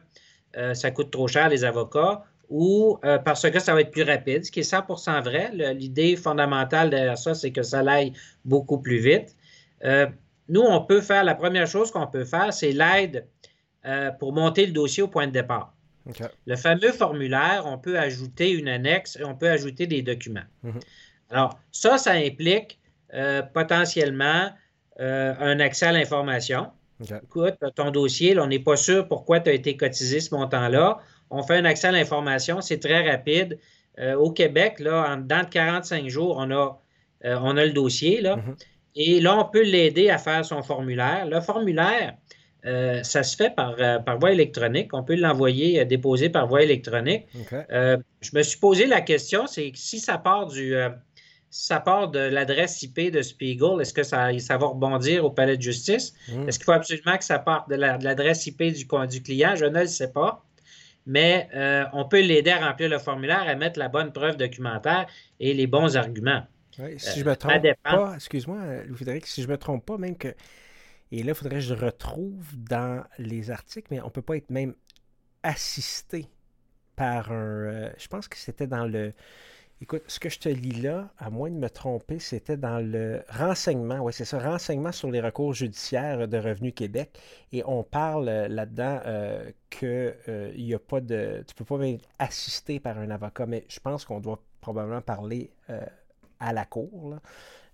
[0.55, 4.03] euh, ça coûte trop cher les avocats ou euh, parce que ça va être plus
[4.03, 5.51] rapide, ce qui est 100% vrai.
[5.74, 8.13] L'idée fondamentale derrière ça, c'est que ça aille
[8.45, 9.36] beaucoup plus vite.
[9.84, 10.07] Euh,
[10.47, 13.28] nous, on peut faire, la première chose qu'on peut faire, c'est l'aide
[14.20, 15.76] pour monter le dossier au point de départ.
[16.45, 20.45] Le fameux formulaire, on peut ajouter une annexe et on peut ajouter des documents.
[20.66, 20.82] Mm-hmm.
[21.30, 22.80] Alors, ça, ça implique
[23.53, 24.51] potentiellement
[24.99, 26.72] euh, un accès à l'information.
[27.24, 30.97] Écoute, ton dossier, on n'est pas sûr pourquoi tu as été cotisé ce montant-là.
[31.30, 33.60] On fait un accès à l'information, c'est très rapide.
[33.99, 36.82] Euh, au Québec, là, en dans 45 jours, on a,
[37.26, 38.22] euh, on a le dossier.
[38.22, 38.55] Là, mm-hmm.
[38.95, 41.28] Et là, on peut l'aider à faire son formulaire.
[41.28, 42.16] Le formulaire,
[42.64, 44.93] ça se fait par, par voie électronique.
[44.93, 47.26] On peut l'envoyer, déposer par voie électronique.
[47.36, 50.76] je me suis posé la question, c'est si ça part du,
[51.49, 55.58] ça part de l'adresse IP de Spiegel, est-ce que ça, ça, va rebondir au palais
[55.58, 56.14] de justice?
[56.28, 56.47] Hmm.
[56.47, 59.55] Est-ce qu'il faut absolument que ça parte de l'adresse IP du, du, client?
[59.55, 60.43] Je ne le sais pas.
[61.05, 65.08] Mais euh, on peut l'aider à remplir le formulaire, à mettre la bonne preuve documentaire
[65.39, 66.43] et les bons arguments.
[66.97, 70.34] si je me euh, trompe pas, excuse-moi, Louis-Frédéric, si je me trompe pas, même que.
[71.12, 74.38] Et là, il faudrait que je retrouve dans les articles, mais on ne peut pas
[74.38, 74.76] être même
[75.43, 76.28] assisté
[76.95, 77.36] par un.
[77.36, 79.14] Euh, je pense que c'était dans le
[79.80, 83.22] Écoute, ce que je te lis là, à moins de me tromper, c'était dans le
[83.30, 87.20] renseignement, oui, c'est ça, renseignement sur les recours judiciaires de Revenu Québec.
[87.51, 91.43] Et on parle euh, là-dedans euh, que euh, a pas de.
[91.47, 95.51] Tu peux pas être assisté par un avocat, mais je pense qu'on doit probablement parler
[96.39, 97.16] à la cour.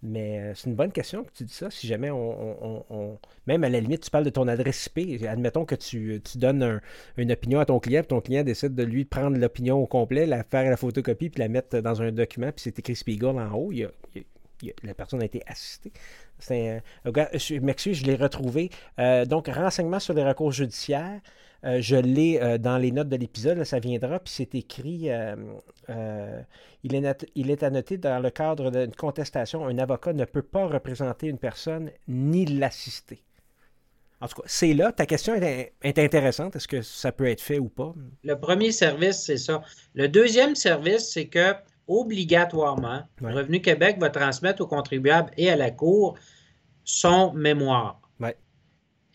[0.06, 1.72] Mais euh, c'est une bonne question que tu dis ça.
[1.72, 5.24] Si jamais on, Même à la limite, tu parles de ton adresse IP.
[5.24, 6.82] Admettons que tu, donnes
[7.16, 10.26] une opinion à ton client, puis ton client décide de lui prendre l'opinion au complet,
[10.26, 13.54] la faire la photocopie, puis la mettre dans un document, puis c'est écrit Spiegel en
[13.54, 13.72] haut.
[14.84, 15.94] la personne a été assistée.
[16.52, 18.70] Euh, je m'excuse, je l'ai retrouvé.
[19.00, 21.22] Euh, donc, renseignement sur les recours judiciaires.
[21.66, 25.36] Euh, je l'ai euh, dans les notes de l'épisode, ça viendra, puis c'est écrit, euh,
[26.84, 30.42] il, est il est à noter dans le cadre d'une contestation, un avocat ne peut
[30.42, 33.24] pas représenter une personne ni l'assister.
[34.20, 34.94] En tout cas, c'est là.
[34.94, 36.56] Ta question est, intéressante.
[36.56, 37.94] Est-ce que ça peut être fait ou pas?
[38.24, 39.62] Le premier service, c'est ça.
[39.96, 41.54] Le deuxième service, c'est que
[41.88, 46.18] obligatoirement, Revenu Québec va transmettre aux contribuables et à la Cour
[46.86, 48.03] son mémoire.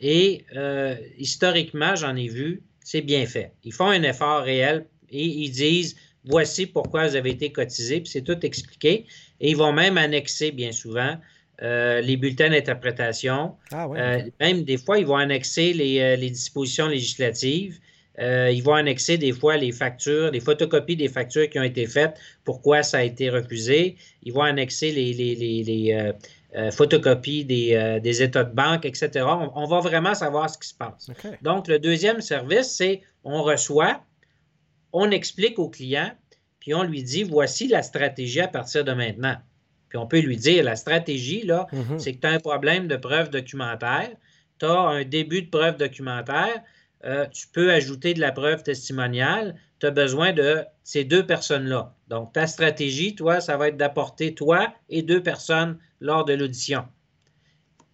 [0.00, 3.52] Et euh, historiquement, j'en ai vu, c'est bien fait.
[3.64, 8.10] Ils font un effort réel et ils disent voici pourquoi vous avez été cotisé, puis
[8.10, 9.06] c'est tout expliqué.
[9.40, 11.16] Et ils vont même annexer bien souvent
[11.62, 13.54] euh, les bulletins d'interprétation.
[13.72, 17.80] Ah euh, même des fois, ils vont annexer les, dispositions législatives.
[18.18, 22.16] ils vont annexer des fois les factures, les photocopies des factures qui ont été faites,
[22.44, 23.96] pourquoi ça a été refusé.
[24.22, 26.12] Ils vont annexer les, les euh,
[26.70, 29.26] photocopie euh, des, états de banque, etc.
[29.54, 31.10] On, va vraiment savoir ce qui se passe.
[31.42, 34.02] Donc, le deuxième service, c'est on reçoit,
[34.92, 36.10] on explique au client,
[36.60, 39.36] puis on lui dit voici la stratégie à partir de maintenant.
[39.88, 41.98] Puis on peut lui dire la stratégie, là, mhm.
[41.98, 44.10] c'est que tu as un problème de preuve documentaire,
[44.58, 46.62] tu as un début de preuve documentaire,
[47.04, 51.94] euh, tu peux ajouter de la preuve testimoniale, tu as besoin de ces deux personnes-là.
[52.08, 56.86] Donc, ta stratégie, toi, ça va être d'apporter toi et deux personnes lors de l'audition.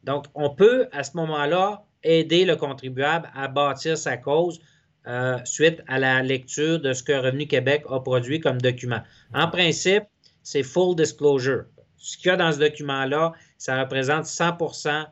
[0.04, 4.60] Donc, on peut, à ce moment-là, aider le contribuable à bâtir sa cause
[5.06, 9.00] euh, suite à la lecture de ce que Revenu Québec a produit comme document.
[9.34, 10.04] En principe,
[10.42, 11.64] c'est full disclosure.
[11.96, 15.06] Ce qu'il y a dans ce document-là, ça représente 100%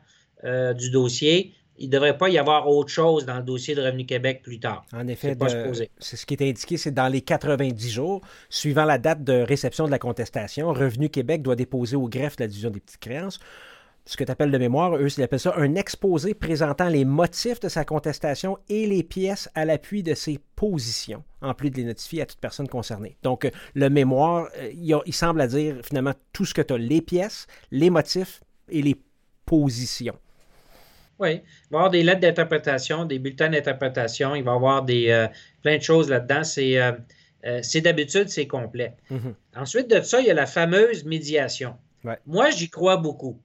[0.45, 1.53] euh, du dossier.
[1.83, 4.59] Il ne devrait pas y avoir autre chose dans le dossier de Revenu Québec plus
[4.59, 4.85] tard.
[4.93, 5.37] En effet,
[5.99, 9.85] c'est ce qui est indiqué, c'est dans les 90 jours, suivant la date de réception
[9.85, 13.39] de la contestation, Revenu Québec doit déposer au greffe de la division des petites créances
[14.05, 17.59] ce que tu appelles de mémoire, eux, ils appellent ça un exposé présentant les motifs
[17.59, 21.85] de sa contestation et les pièces à l'appui de ses positions, en plus de les
[21.85, 23.17] notifier à toute personne concernée.
[23.23, 24.71] Donc, euh, le mémoire, euh,
[25.05, 28.81] il, semble à dire finalement tout ce que tu as, les pièces, les motifs et
[28.81, 28.97] les
[29.45, 30.17] positions.
[31.23, 34.83] Oui, il va y avoir des lettres d'interprétation, des bulletins d'interprétation, il va y avoir
[34.83, 35.27] des, euh,
[35.61, 36.43] plein de choses là-dedans.
[36.43, 38.93] C'est, d'habitude, c'est complet.
[39.11, 39.33] Mm-hmm.
[39.55, 41.75] Ensuite de ça, il y a la fameuse médiation.
[42.25, 43.39] Moi, j'y crois beaucoup.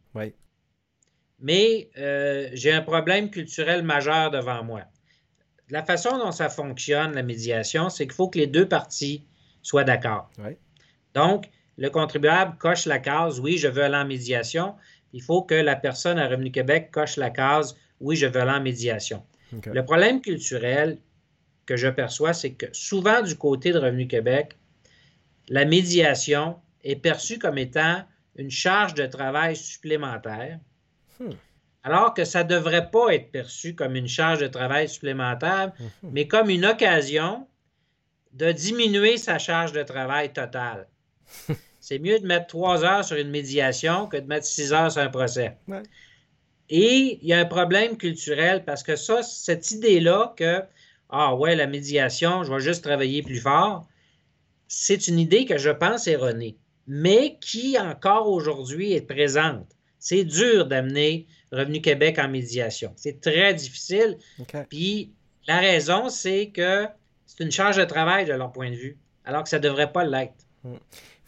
[1.40, 4.82] Mais euh, j'ai un problème culturel majeur devant moi.
[5.70, 9.24] La façon dont ça fonctionne, la médiation, c'est qu'il faut que les deux parties
[9.62, 10.30] soient d'accord.
[11.14, 14.74] Donc, le contribuable coche la case oui, je veux aller en médiation.
[15.12, 18.52] Il faut que la personne à Revenu Québec coche la case oui, je veux aller
[18.52, 19.24] en médiation.
[19.64, 20.98] Le problème culturel
[21.66, 24.56] que je perçois, c'est que souvent du côté de Revenu Québec,
[25.48, 28.04] la médiation est perçue comme étant
[28.36, 30.60] une charge de travail supplémentaire
[31.18, 31.32] Hmm.
[31.82, 36.08] Alors que ça ne devrait pas être perçu comme une charge de travail supplémentaire, hmm.
[36.12, 37.46] mais comme une occasion
[38.32, 40.88] de diminuer sa charge de travail totale.
[41.88, 45.00] C'est mieux de mettre trois heures sur une médiation que de mettre six heures sur
[45.00, 45.56] un procès.
[46.68, 50.60] Et il y a un problème culturel parce que ça, cette idée-là que,
[51.08, 53.88] ah ouais, la médiation, je vais juste travailler plus fort,
[54.66, 59.66] c'est une idée que je pense erronée, mais qui encore aujourd'hui est présente.
[59.98, 62.92] C'est dur d'amener Revenu Québec en médiation.
[62.96, 64.18] C'est très difficile.
[64.68, 65.14] Puis
[65.46, 66.86] la raison, c'est que
[67.24, 69.90] c'est une charge de travail de leur point de vue, alors que ça ne devrait
[69.90, 70.34] pas l'être.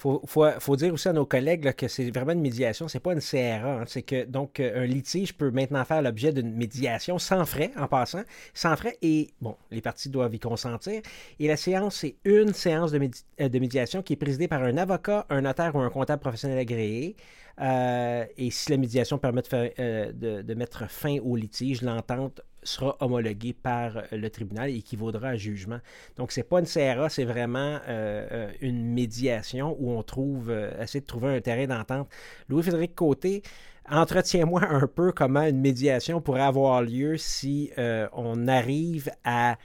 [0.04, 0.18] Hmm.
[0.26, 3.80] faut, dire aussi à nos collègues que c'est vraiment une médiation, c'est pas une CRA.
[3.80, 3.84] Hein.
[3.86, 7.86] c'est que donc euh, un litige peut maintenant faire l'objet d'une médiation sans frais, en
[7.86, 8.22] passant,
[8.54, 11.02] sans frais, et bon, les parties doivent y consentir.
[11.38, 14.76] Et la séance, c'est une séance de, euh, de médiation qui est présidée par un
[14.76, 17.16] avocat, un notaire ou un comptable professionnel agréé.
[17.60, 23.52] Euh, et si la médiation permet euh, de, mettre fin au litige, l'entente sera homologuée
[23.52, 25.78] par le tribunal et équivaudra à jugement.
[26.16, 30.50] Donc, ce n'est pas une CRA, c'est vraiment euh, une médiation où on trouve,
[30.80, 32.08] essaie de trouver un terrain d'entente.
[32.48, 33.42] Louis-Frédéric Côté,
[33.88, 37.70] entretiens-moi un peu comment une médiation pourrait avoir lieu si
[38.12, 39.56] on arrive à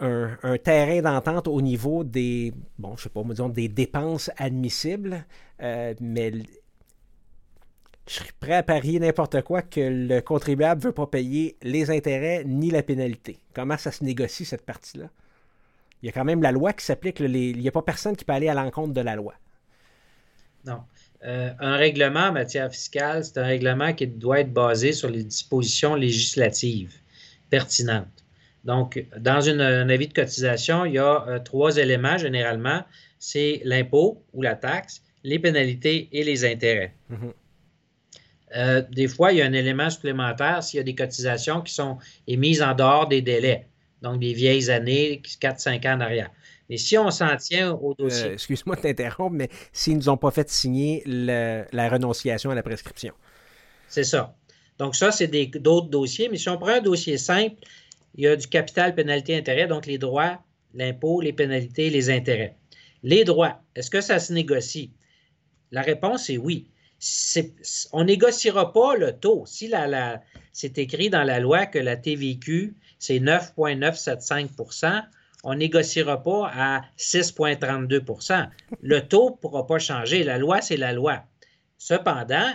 [0.00, 5.24] un, terrain d'entente au niveau des, bon, je sais pas, des dépenses admissibles,
[5.60, 6.32] mais
[8.06, 11.90] je suis prêt à parier n'importe quoi que le contribuable ne veut pas payer les
[11.90, 13.38] intérêts ni la pénalité.
[13.54, 15.08] Comment ça se négocie, cette partie-là?
[16.02, 17.20] Il y a quand même la loi qui s'applique.
[17.20, 19.34] Il n'y a pas personne qui peut aller à l'encontre de la loi.
[20.66, 20.80] Non.
[21.24, 25.24] Euh, un règlement en matière fiscale, c'est un règlement qui doit être basé sur les
[25.24, 26.92] dispositions législatives
[27.48, 28.24] pertinentes.
[28.64, 32.82] Donc, dans un avis de cotisation, il y a euh, trois éléments généralement.
[33.18, 36.94] C'est l'impôt ou la taxe, les pénalités et les intérêts.
[37.10, 37.32] Mm-hmm.
[38.54, 41.74] Euh, des fois, il y a un élément supplémentaire s'il y a des cotisations qui
[41.74, 43.66] sont émises en dehors des délais,
[44.02, 46.30] donc des vieilles années, 4-5 ans en arrière.
[46.70, 48.32] Mais si on s'en tient au euh, dossier.
[48.32, 52.62] Excuse-moi de t'interrompre, mais s'ils ne nous ont pas fait signer la renonciation à la
[52.62, 53.12] prescription.
[53.88, 54.36] C'est ça.
[54.78, 55.28] Donc, ça, c'est
[55.58, 56.28] d'autres dossiers.
[56.28, 57.56] Mais si on prend un dossier simple,
[58.14, 60.40] il y a du capital, pénalité, intérêt, donc les droits,
[60.74, 62.56] l'impôt, les pénalités, les intérêts.
[63.02, 64.90] Les droits, est-ce que ça se négocie?
[65.70, 66.68] La réponse est oui
[67.92, 69.44] on négociera pas le taux.
[69.46, 69.70] Si
[70.52, 75.02] c'est écrit dans la loi que la TVQ, c'est 9,975%
[75.44, 78.48] on négociera pas à 6,32%
[78.80, 80.24] Le taux ne pourra pas changer.
[80.24, 81.22] La loi, c'est la loi.
[81.78, 82.50] Cependant,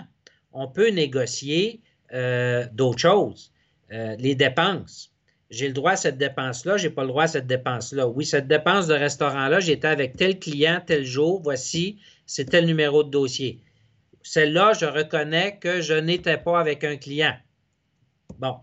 [0.52, 1.82] on peut négocier
[2.14, 3.52] euh, d'autres choses.
[3.91, 5.12] Euh, les dépenses.
[5.52, 8.08] J'ai le droit à cette dépense-là, je n'ai pas le droit à cette dépense-là.
[8.08, 11.97] Oui, cette dépense de restaurant-là, j'étais avec tel client, tel jour, voici,
[12.28, 13.60] c'est tel numéro de dossier.
[14.22, 17.36] Celle-là, je reconnais que je n'étais pas avec un client.
[18.38, 18.55] Bon,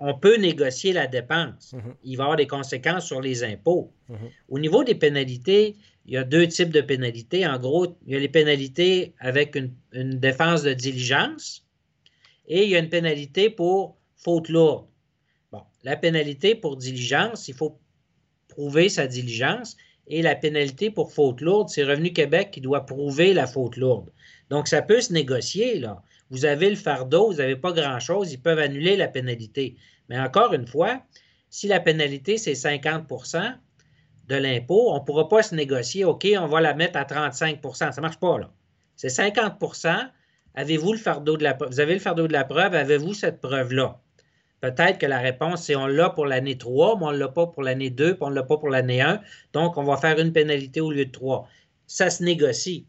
[0.00, 1.72] on peut négocier la dépense.
[1.72, 1.94] Mhm.
[2.04, 3.92] Il va y avoir des conséquences sur les impôts.
[4.08, 4.16] Mhm.
[4.48, 7.46] Au niveau des pénalités, il y a deux types de pénalités.
[7.46, 11.66] En gros, il y a les pénalités avec une, une défense de diligence
[12.46, 14.86] et il y a une pénalité pour faute lourde.
[15.52, 17.78] Bon, la pénalité pour diligence, il faut
[18.48, 23.32] prouver sa diligence et la pénalité pour faute lourde, c'est Revenu Québec qui doit prouver
[23.32, 24.10] la faute lourde.
[24.52, 26.02] Donc, ça peut se négocier, là.
[26.28, 29.76] vous avez le fardeau, vous n'avez pas grand-chose, ils peuvent annuler la pénalité.
[30.10, 31.00] Mais encore une fois,
[31.48, 33.54] si la pénalité, c'est 50%
[34.28, 37.74] de l'impôt, on ne pourra pas se négocier, OK, on va la mettre à 35%
[37.74, 38.52] Ça ne marche pas, là.
[38.94, 39.54] C'est 50
[40.54, 41.70] Avez-vous le fardeau de la preuve?
[41.70, 44.02] Vous avez le fardeau de la preuve, avez-vous cette preuve-là?
[44.60, 47.46] Peut-être que la réponse, c'est on l'a pour l'année 3, mais on ne l'a pas
[47.46, 49.18] pour l'année 2, puis on ne l'a pas pour l'année 1.
[49.54, 51.48] Donc, on va faire une pénalité au lieu de 3.
[51.86, 52.86] Ça se négocie.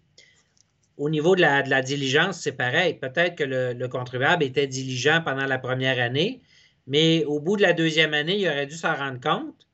[1.04, 2.94] Au niveau de la, diligence, c'est pareil.
[2.94, 6.40] Peut-être que le, contribuable était diligent pendant la première année,
[6.88, 9.68] mais au bout de la deuxième année, il aurait dû s'en rendre compte.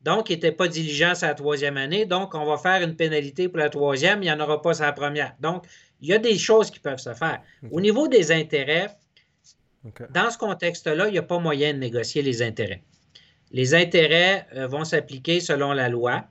[0.00, 2.04] Donc, il n'était pas diligent sa troisième année.
[2.04, 4.24] Donc, on va faire une pénalité pour la troisième.
[4.24, 5.36] Il n'y en aura pas sa première.
[5.38, 5.66] Donc,
[6.00, 7.40] il y a des choses qui peuvent se faire.
[7.70, 8.88] Au niveau des intérêts,
[10.10, 12.82] dans ce contexte-là, il n'y a pas moyen de négocier les intérêts.
[13.52, 16.24] Les intérêts euh, vont s'appliquer selon la loi,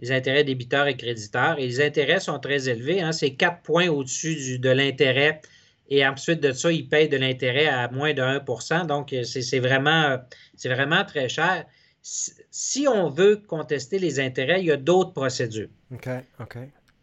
[0.00, 3.00] les intérêts débiteurs et créditeurs, et les intérêts sont très élevés.
[3.00, 3.12] Hein.
[3.12, 5.40] c'est quatre points au-dessus de l'intérêt,
[5.88, 9.58] et ensuite de ça, ils payent de l'intérêt à moins de 1% Donc, euh, c'est
[9.60, 10.18] vraiment,
[10.64, 11.64] vraiment très cher.
[12.02, 15.68] Si on veut contester les intérêts, il y a d'autres procédures.
[15.92, 16.08] OK,
[16.40, 16.56] OK.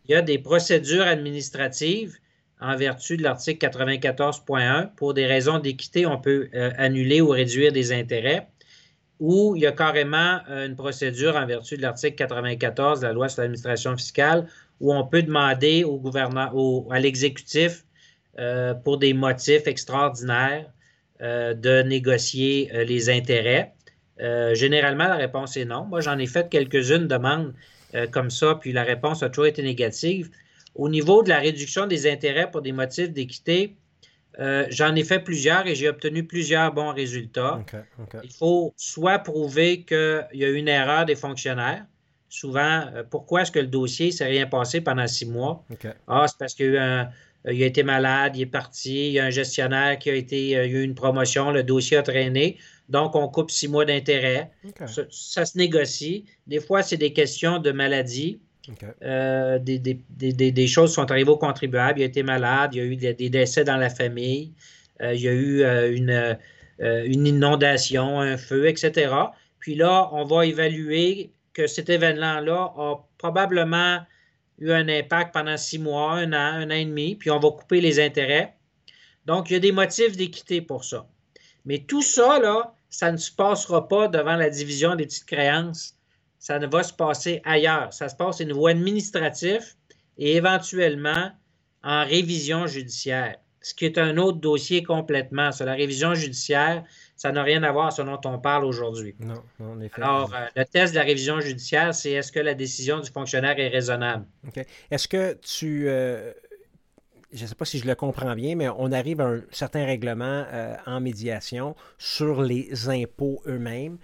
[0.06, 2.18] Il y a des procédures administratives
[2.60, 4.94] en vertu de l'article 94.1.
[4.96, 8.48] Pour des raisons d'équité, on peut euh, annuler ou réduire des intérêts.
[9.24, 13.14] Ou il y a carrément euh, une procédure en vertu de l'article 94 de la
[13.14, 14.48] loi sur l'administration fiscale
[14.82, 16.52] où on peut demander au gouvernement,
[16.92, 17.86] à l'exécutif,
[18.38, 20.70] euh, pour des motifs extraordinaires,
[21.22, 23.72] de négocier les intérêts.
[24.20, 25.86] généralement, la réponse est non.
[25.86, 27.54] Moi, j'en ai fait quelques-unes demandes
[28.12, 30.32] comme ça, puis la réponse a toujours été négative.
[30.76, 33.78] Au niveau de la réduction des intérêts pour des motifs d'équité,
[34.40, 37.64] euh, j'en ai fait plusieurs et j'ai obtenu plusieurs bons résultats.
[38.24, 41.86] Il faut soit prouver qu'il y a eu une erreur des fonctionnaires.
[42.30, 45.64] Souvent, euh, pourquoi est-ce que le dossier ne s'est rien passé pendant six mois?
[46.08, 47.12] Ah, c'est parce qu'il a,
[47.46, 50.72] été malade, il est parti, il y a un gestionnaire qui a été, euh, il
[50.72, 52.58] y a eu une promotion, le dossier a traîné.
[52.90, 54.52] Donc, on coupe six mois d'intérêt.
[55.12, 56.26] ça, se négocie.
[56.48, 58.42] Des fois, c'est des questions de maladie.
[59.02, 62.00] Euh, des, choses sont arrivées aux contribuables.
[62.00, 64.54] Il a été malade, il y a eu des, décès dans la famille,
[65.02, 66.38] euh, il y a eu euh, une,
[66.80, 69.14] une, inondation, un feu, etc.
[69.60, 74.00] Puis là, on va évaluer que cet événement-là a probablement
[74.60, 77.50] eu un impact pendant six mois, un an, un an et demi, puis on va
[77.52, 78.56] couper les intérêts.
[79.26, 81.06] Donc, il y a des motifs d'équité pour ça.
[81.66, 85.98] Mais tout ça, là, ça ne se passera pas devant la division des petites créances
[86.44, 87.94] ça ne va se passer ailleurs.
[87.94, 89.78] Ça se passe au niveau administratif
[90.18, 91.32] et éventuellement
[91.84, 95.54] en révision judiciaire, ce qui est un autre dossier complètement.
[95.54, 96.84] Sur la révision judiciaire,
[97.16, 99.16] ça n'a rien à voir avec ce dont on parle aujourd'hui.
[99.20, 100.02] Non, en effet.
[100.02, 103.58] Alors, euh, le test de la révision judiciaire, c'est est-ce que la décision du fonctionnaire
[103.58, 104.26] est raisonnable?
[104.46, 104.66] OK.
[104.92, 105.88] Est-ce que tu.
[105.88, 106.34] Euh,
[107.32, 109.86] je ne sais pas si je le comprends bien, mais on arrive à un certain
[109.86, 113.98] règlement euh, en médiation sur les impôts eux-mêmes.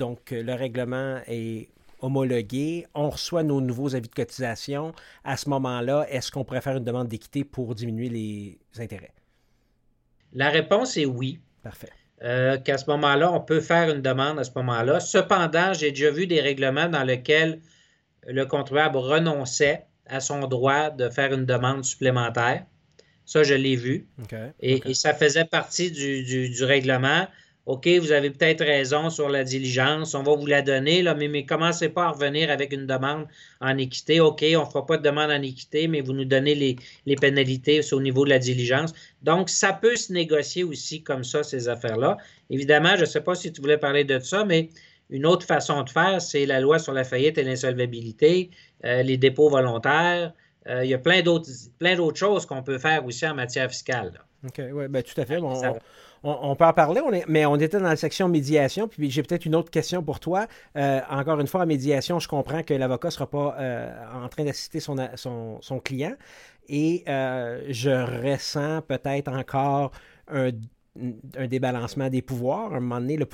[0.00, 1.68] Donc, euh, le règlement est
[2.00, 4.94] homologué, on reçoit nos nouveaux avis de cotisation.
[5.24, 9.12] À ce moment-là, est-ce qu'on pourrait faire une demande d'équité pour diminuer les intérêts?
[10.32, 11.38] La réponse est oui.
[11.62, 11.90] Parfait.
[12.22, 15.00] Euh, qu'à ce moment-là, on peut faire une demande à ce moment-là.
[15.00, 17.60] Cependant, j'ai déjà vu des règlements dans lesquels
[18.26, 22.64] le contribuable renonçait à son droit de faire une demande supplémentaire.
[23.26, 24.08] Ça, je l'ai vu.
[24.60, 27.26] Et, ça faisait partie du règlement.
[27.70, 31.28] OK, vous avez peut-être raison sur la diligence, on va vous la donner, là, mais,
[31.28, 33.28] mais commencez pas à revenir avec une demande
[33.60, 34.18] en équité.
[34.18, 36.74] OK, on ne fera pas de demande en équité, mais vous nous donnez les,
[37.06, 38.92] les pénalités au niveau de la diligence.
[39.22, 42.16] Donc, ça peut se négocier aussi comme ça, ces affaires-là.
[42.50, 44.70] Évidemment, je ne sais pas si tu voulais parler de ça, mais
[45.08, 48.50] une autre façon de faire, c'est la loi sur la faillite et l'insolvabilité,
[48.84, 50.32] euh, les dépôts volontaires.
[50.66, 51.48] Euh, il y a plein d'autres,
[51.78, 54.12] plein d'autres choses qu'on peut faire aussi en matière fiscale.
[54.44, 55.54] OK, oui, bien, tout à fait on,
[56.22, 59.70] peut en parler, mais on était dans la section médiation, puis j'ai peut-être une autre
[59.70, 60.46] question pour toi.
[60.76, 63.90] Euh, encore une fois, en médiation, je comprends que l'avocat ne sera pas euh,
[64.24, 66.14] en train d'assister son, son, client
[66.68, 69.92] et euh, je ressens peut-être encore
[70.28, 70.50] un
[71.36, 72.72] un débalancement des pouvoirs.
[72.72, 73.26] À un moment donné, le,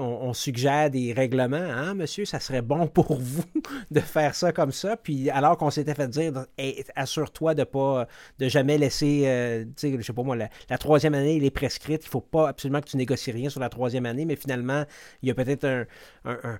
[0.00, 1.56] on, on suggère des règlements.
[1.56, 3.44] Hein, monsieur, ça serait bon pour vous
[3.90, 4.96] de faire ça comme ça.
[4.96, 6.46] Puis alors qu'on s'était fait dire,
[6.94, 8.08] assure-toi de pas,
[8.38, 12.04] de jamais laisser, euh, je sais pas moi, la, troisième année, il est prescrite.
[12.04, 14.24] Il faut pas absolument que tu négocies rien sur la troisième année.
[14.24, 14.84] Mais finalement,
[15.22, 16.58] il y a peut-être un,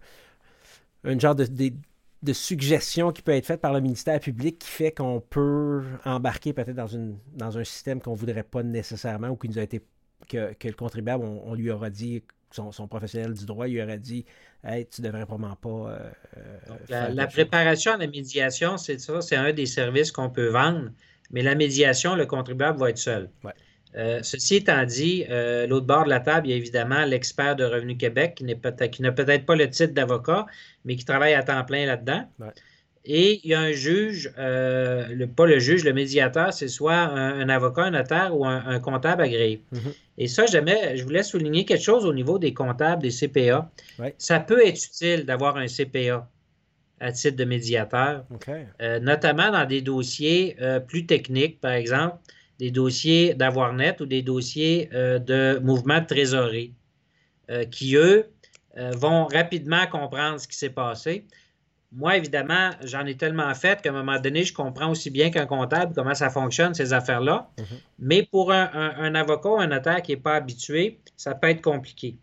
[1.04, 1.46] un, genre de,
[2.22, 6.52] de suggestion qui peut être faite par le ministère public qui fait qu'on peut embarquer
[6.52, 6.88] peut-être dans,
[7.34, 9.80] dans un système qu'on ne voudrait pas nécessairement ou qui nous a été
[10.28, 14.24] que, le contribuable, on, lui aura dit, son, professionnel du droit, lui aura dit
[14.64, 15.98] hey, tu devrais vraiment pas.
[16.88, 20.90] Euh, la, préparation à la médiation, c'est ça, c'est un des services qu'on peut vendre
[21.30, 23.28] mais la médiation, le contribuable va être seul.
[23.96, 27.56] Euh, ceci étant dit, euh, l'autre bord de la table, il y a évidemment l'expert
[27.56, 28.54] de Revenu Québec qui, n'a
[29.12, 30.46] peut-être pas le titre d'avocat,
[30.84, 32.28] mais qui travaille à temps plein là-dedans.
[33.06, 37.48] Et il y a un juge, euh, pas le juge, le médiateur, c'est soit un,
[37.48, 39.62] avocat, un notaire ou un, comptable agréé.
[39.72, 39.94] Mm-hmm.
[40.18, 43.70] Et ça, je voulais souligner quelque chose au niveau des comptables, des CPA.
[44.18, 46.28] Ça peut être utile d'avoir un CPA
[46.98, 48.24] à titre de médiateur,
[49.00, 50.56] notamment dans des dossiers
[50.88, 52.18] plus techniques, par exemple
[52.58, 56.72] des dossiers d'avoir net ou des dossiers euh, de mouvement de trésorerie
[57.50, 58.26] euh, qui, eux,
[58.76, 61.26] euh, vont rapidement comprendre ce qui s'est passé.
[61.96, 65.46] Moi, évidemment, j'en ai tellement fait qu'à un moment donné, je comprends aussi bien qu'un
[65.46, 67.48] comptable comment ça fonctionne, ces affaires-là.
[67.56, 67.64] Mm-hmm.
[68.00, 72.16] Mais pour un, avocat ou un notaire qui n'est pas habitué, ça peut être compliqué.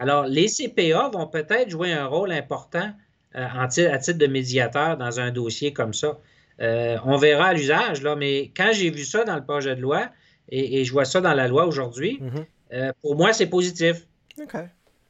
[0.00, 2.92] Alors, les CPA vont peut-être jouer un rôle important
[3.34, 6.18] à titre de médiateur dans un dossier comme ça.
[6.60, 9.80] Euh, on verra à l'usage, là, mais quand j'ai vu ça dans le projet de
[9.80, 10.08] loi,
[10.48, 12.44] et, je vois ça dans la loi aujourd'hui, mhm.
[12.72, 14.06] euh, pour moi, c'est positif.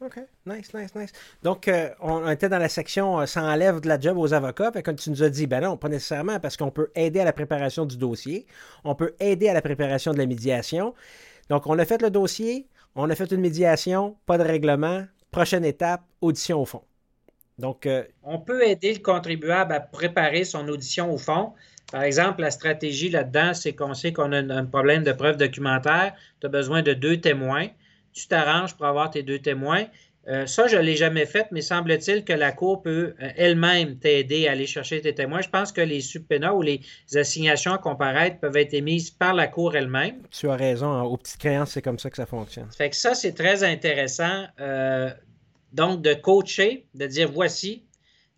[0.03, 0.19] OK.
[0.47, 1.13] Nice, nice, nice.
[1.43, 4.73] Donc, euh, on était dans la section ça enlève de la job aux avocats.
[4.73, 7.35] Fait tu nous as dit, ben non, pas nécessairement, parce qu'on peut aider à la
[7.35, 8.47] préparation du dossier.
[8.85, 10.95] On peut aider à la préparation de la médiation.
[11.51, 15.05] Donc, on a fait le dossier, on a fait une médiation, pas de règlement.
[15.31, 16.83] Prochaine étape, audition au fond.
[17.59, 21.53] Donc, euh, on peut aider le contribuable à préparer son audition au fond.
[21.93, 26.15] Par exemple, la stratégie là-dedans, c'est qu'on sait qu'on a un problème de preuve documentaire.
[26.41, 27.67] Tu as besoin de deux témoins.
[28.13, 29.87] Tu t'arranges pour avoir tes deux témoins.
[30.29, 33.99] Euh, ça, je ne l'ai jamais fait, mais semble-t-il que la Cour peut euh, elle-même
[33.99, 35.41] t'aider à aller chercher tes témoins.
[35.41, 36.83] Je pense que les subpénats ou les
[37.15, 40.23] assignations à comparaître peuvent être émises par la Cour elle-même.
[40.31, 41.03] Tu as raison.
[41.03, 42.69] Aux petites créances, c'est comme ça que ça fonctionne.
[42.77, 44.47] Fait que ça, c'est très intéressant.
[45.73, 47.85] Donc, de coacher, de dire voici,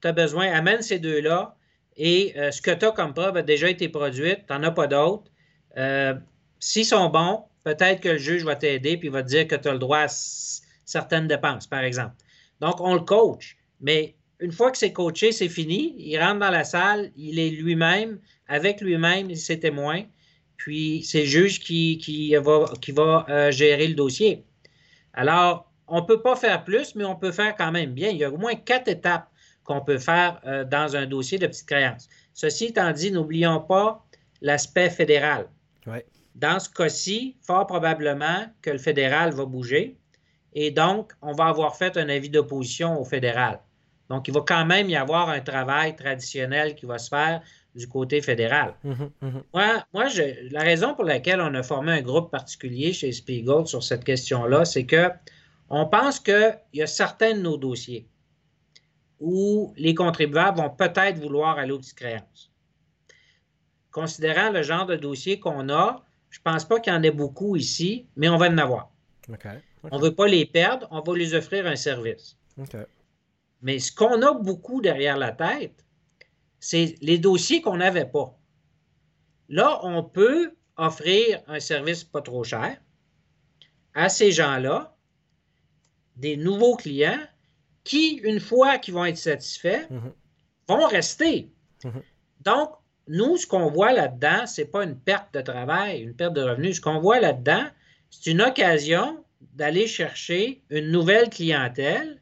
[0.00, 1.56] tu as besoin, amène ces deux-là
[1.96, 4.70] et euh, ce que tu as comme preuve a déjà été produit, tu n'en as
[4.70, 5.30] pas d'autres.
[5.76, 6.14] Euh,
[6.58, 9.68] s'ils sont bons, peut-être que le juge va t'aider puis va te dire que tu
[9.68, 10.08] as le droit à
[10.84, 12.14] certaines dépenses, par exemple.
[12.60, 13.56] Donc, on le coach.
[13.80, 15.94] Mais une fois que c'est coaché, c'est fini.
[15.98, 20.04] Il rentre dans la salle, il est lui-même, avec lui-même, ses témoins.
[20.56, 24.44] Puis, c'est le juge qui, qui va, qui va euh, gérer le dossier.
[25.12, 28.10] Alors, on ne peut pas faire plus, mais on peut faire quand même bien.
[28.10, 29.28] Il y a au moins quatre étapes
[29.64, 32.08] qu'on peut faire euh, dans un dossier de petite créance.
[32.32, 34.04] Ceci étant dit, n'oublions pas
[34.40, 35.48] l'aspect fédéral.
[36.34, 39.96] Dans ce cas-ci, fort probablement que le fédéral va bouger
[40.54, 43.60] et donc on va avoir fait un avis d'opposition au fédéral.
[44.08, 47.40] Donc, il va quand même y avoir un travail traditionnel qui va se faire
[47.74, 48.74] du côté fédéral.
[48.84, 50.06] Mmh mmh moi, moi
[50.50, 54.66] la raison pour laquelle on a formé un groupe particulier chez Spiegel sur cette question-là,
[54.66, 55.08] c'est que
[55.70, 58.06] on pense qu'il y a certains de nos dossiers
[59.18, 62.50] où les contribuables vont peut-être vouloir aller aux petites créances.
[63.90, 67.10] Considérant le genre de dossier qu'on a, je ne pense pas qu'il y en ait
[67.10, 68.90] beaucoup ici, mais on va en avoir.
[69.90, 72.38] On ne veut pas les perdre, on va les offrir un service.
[73.60, 75.84] Mais ce qu'on a beaucoup derrière la tête,
[76.58, 78.36] c'est les dossiers qu'on n'avait pas.
[79.50, 82.80] Là, on peut offrir un service pas trop cher
[83.94, 84.96] à ces gens-là
[86.16, 87.20] des nouveaux clients
[87.84, 90.12] qui, une fois qu'ils vont être satisfaits, mhm.
[90.66, 91.52] vont rester.
[91.84, 92.02] Mhm.
[92.40, 92.70] Donc,
[93.12, 96.40] nous, ce qu'on voit là-dedans, ce n'est pas une perte de travail, une perte de
[96.40, 96.76] revenus.
[96.76, 97.64] Ce qu'on voit là-dedans,
[98.10, 99.18] c'est une occasion
[99.54, 102.18] d'aller chercher une nouvelle clientèle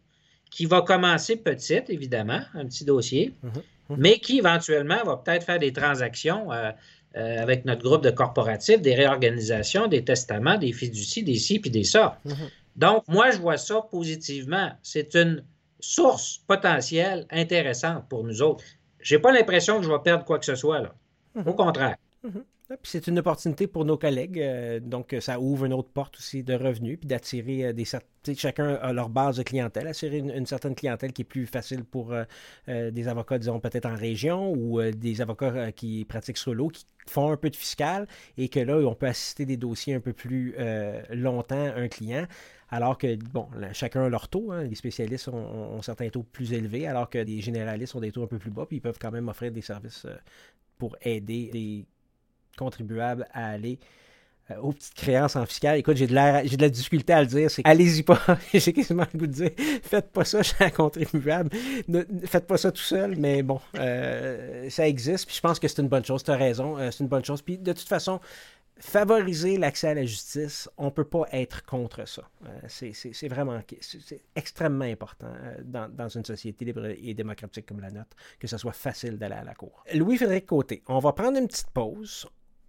[0.51, 3.97] qui va commencer petite, évidemment, un petit dossier, mhm.
[3.99, 6.73] mais qui éventuellement va peut-être faire des transactions euh,
[7.17, 11.71] euh, avec notre groupe de corporatifs, des réorganisations, des testaments, des fiducies, des ci puis
[11.71, 12.19] des ça.
[12.75, 14.73] Donc, moi, je vois ça positivement.
[14.83, 15.45] C'est une
[15.79, 18.65] source potentielle intéressante pour nous autres.
[19.01, 20.81] Je n'ai pas l'impression que je vais perdre quoi que ce soit.
[20.81, 20.95] Là.
[21.35, 21.55] Au mhm.
[21.55, 21.97] contraire.
[22.23, 22.45] Mhm.
[22.83, 24.39] c'est une opportunité pour nos collègues.
[24.41, 27.85] Euh, donc, ça ouvre une autre porte aussi de revenus, puis d'attirer euh, des
[28.35, 32.13] chacun a leur base de clientèle, attirer une, certaine clientèle qui est plus facile pour
[32.13, 37.33] euh, des avocats, disons, peut-être en région ou des avocats qui pratiquent solo, qui font
[37.33, 40.55] un peu de fiscal et que là, on peut assister des dossiers un peu plus
[41.11, 42.27] longtemps un client
[42.71, 44.53] alors que, bon, chacun a leur taux.
[44.53, 44.65] Hein.
[44.65, 48.29] Les spécialistes ont, certains taux plus élevés, alors que les généralistes ont des taux un
[48.29, 50.15] peu plus bas, puis ils peuvent quand même offrir des services euh,
[50.79, 51.85] pour aider les
[52.57, 53.81] contribuables à aller
[54.51, 55.79] euh, aux petites créances en fiscal.
[55.79, 57.51] Écoute, j'ai de, la, j'ai de la difficulté à le dire.
[57.51, 58.21] C'est allez-y pas.
[58.55, 59.51] j'ai quasiment le goût de dire
[59.83, 61.51] faites pas ça chez un contribuable.
[61.89, 65.27] Ne, faites pas ça tout seul, mais bon, euh, ça existe.
[65.27, 66.23] Puis je pense que c'est une bonne chose.
[66.23, 66.77] Tu as raison.
[66.93, 67.43] c'est une bonne chose.
[67.43, 68.21] Puis de toute façon,
[68.81, 72.23] favoriser l'accès à la justice, on ne peut pas être contre ça.
[72.47, 77.91] Euh, c'est vraiment c'est extrêmement important euh, dans, une société libre et démocratique comme la
[77.91, 79.85] nôtre, que ce soit facile d'aller à la cour.
[79.95, 82.27] Louis-Frédéric Côté, on va prendre une petite pause.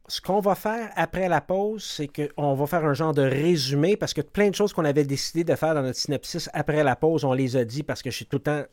[0.08, 3.96] ce qu'on va faire après la pause, c'est qu'on va faire un genre de résumé
[3.96, 6.96] parce que plein de choses qu'on avait décidé de faire dans notre synopsis après la
[6.96, 8.64] pause, on les a dit parce que je suis tout le temps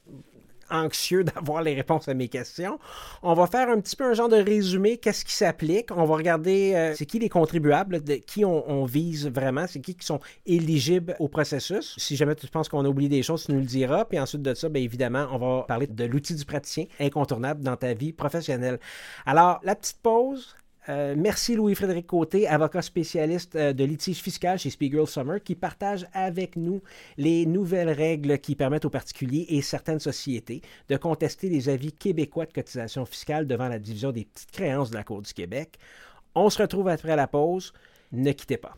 [0.71, 2.79] anxieux d'avoir les réponses à mes questions.
[3.23, 5.91] On va faire un petit peu un genre de résumé, qu'est-ce qui s'applique?
[5.91, 9.95] On va regarder euh, c'est qui les contribuables, de qui on, vise vraiment, c'est qui
[9.95, 11.95] qui sont éligibles au processus?
[11.99, 14.05] Si jamais tu penses qu'on a oublié des choses, tu nous le diras.
[14.05, 17.77] Puis ensuite de ça, bien évidemment, on va parler de l'outil du praticien incontournable dans
[17.77, 18.79] ta vie professionnelle.
[19.27, 20.57] Alors, la petite pause,
[20.89, 26.07] euh, merci Louis-Frédéric Côté, avocat spécialiste euh, de litige fiscal chez Spiegel Summer, qui partage
[26.15, 26.83] avec nous
[27.17, 32.47] les nouvelles règles qui permettent aux particuliers et certaines sociétés de contester les avis québécois
[32.47, 35.79] de cotisation fiscale devant la division des petites créances de la Cour du Québec.
[36.35, 37.73] On se retrouve après la pause.
[38.13, 38.75] Ne quittez pas.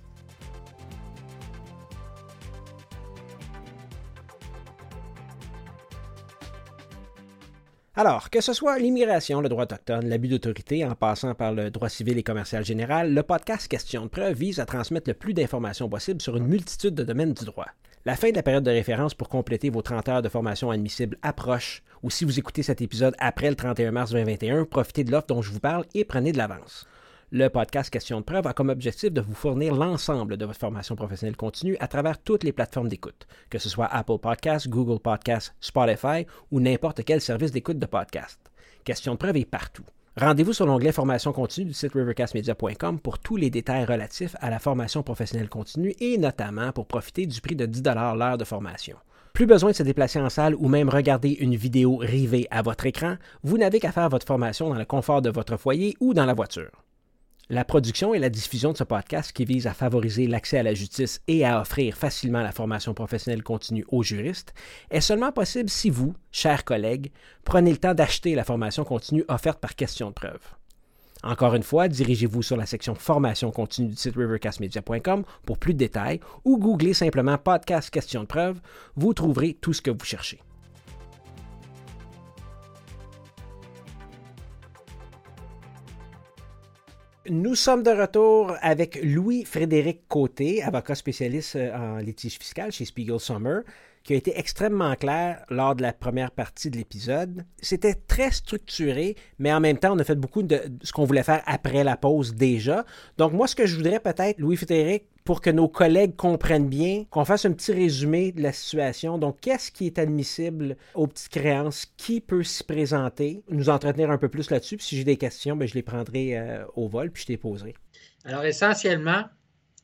[7.96, 11.88] Alors, que ce soit l'immigration, le droit autochtone, l'abus d'autorité, en passant par le droit
[11.88, 15.88] civil et commercial général, le podcast Question de preuve vise à transmettre le plus d'informations
[15.88, 17.66] possible sur une multitude de domaines du droit.
[18.04, 21.18] La fin de la période de référence pour compléter vos 30 heures de formation admissible
[21.22, 25.26] approche, ou si vous écoutez cet épisode après le 31 mars 2021, profitez de l'offre
[25.26, 26.86] dont je vous parle et prenez de l'avance.
[27.32, 30.96] Le podcast Question de preuve a comme objectif de vous fournir l'ensemble de votre formation
[30.96, 35.54] professionnelle continue à travers toutes les plateformes d'écoute, que ce soit Apple Podcasts, Google Podcasts,
[35.60, 38.40] Spotify ou n'importe quel service d'écoute de podcast.
[38.82, 39.84] Question de preuve est partout.
[40.16, 44.58] Rendez-vous sur l'onglet Formation continue du site rivercastmedia.com pour tous les détails relatifs à la
[44.58, 48.96] formation professionnelle continue et notamment pour profiter du prix de 10 l'heure de formation.
[49.34, 52.86] Plus besoin de se déplacer en salle ou même regarder une vidéo rivée à votre
[52.86, 56.26] écran, vous n'avez qu'à faire votre formation dans le confort de votre foyer ou dans
[56.26, 56.72] la voiture.
[57.52, 60.72] La production et la diffusion de ce podcast qui vise à favoriser l'accès à la
[60.72, 64.54] justice et à offrir facilement la formation professionnelle continue aux juristes
[64.92, 67.10] est seulement possible si vous, chers collègues,
[67.42, 70.38] prenez le temps d'acheter la formation continue offerte par question de preuve.
[71.24, 75.78] Encore une fois, dirigez-vous sur la section formation continue du site rivercastmedia.com pour plus de
[75.78, 78.60] détails ou googlez simplement podcast question de preuve,
[78.94, 80.40] vous trouverez tout ce que vous cherchez.
[87.28, 93.20] Nous sommes de retour avec Louis-Frédéric Côté, avocat spécialiste euh, en litige fiscal chez Spiegel
[93.20, 93.60] Summer,
[94.02, 97.44] qui a été extrêmement clair lors de la première partie de l'épisode.
[97.60, 101.22] C'était très structuré, mais en même temps, on a fait beaucoup de ce qu'on voulait
[101.22, 102.86] faire après la pause déjà.
[103.18, 107.24] Donc moi, ce que je voudrais peut-être, Louis-Frédéric, pour que nos collègues comprennent bien, qu'on
[107.24, 109.16] fasse un petit résumé de la situation.
[109.16, 111.86] Donc, qu'est-ce qui est admissible aux petites créances?
[111.96, 113.44] Qui peut s'y présenter?
[113.48, 114.76] Nous entretenir un peu plus là-dessus.
[114.76, 117.36] Puis si j'ai des questions, bien, je les prendrai euh, au vol, puis je les
[117.36, 117.74] poserai.
[118.24, 119.22] Alors, essentiellement,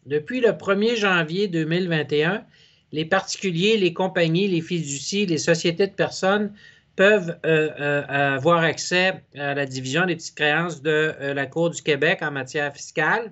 [0.04, 2.44] depuis le 1er janvier 2021,
[2.90, 6.52] les particuliers, les compagnies, les fiducies, les sociétés de personnes
[6.96, 11.82] peuvent euh, euh, avoir accès à la division des petites créances de la Cour du
[11.82, 13.30] Québec en matière fiscale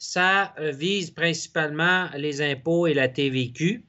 [0.00, 3.84] ça euh, vise principalement les impôts et la TVQ.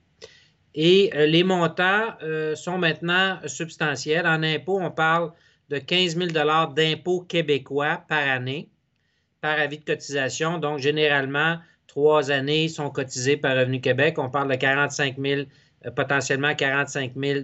[0.75, 4.27] Et euh, les montants euh, sont maintenant substantiels.
[4.27, 5.31] En impôts, on parle
[5.69, 6.27] de 15 000
[6.75, 8.69] d'impôts québécois par année,
[9.39, 10.57] par avis de cotisation.
[10.57, 11.57] Donc, généralement,
[11.87, 14.15] trois années sont cotisées par Revenu Québec.
[14.17, 15.43] On parle de 45 000,
[15.95, 17.39] potentiellement 45 000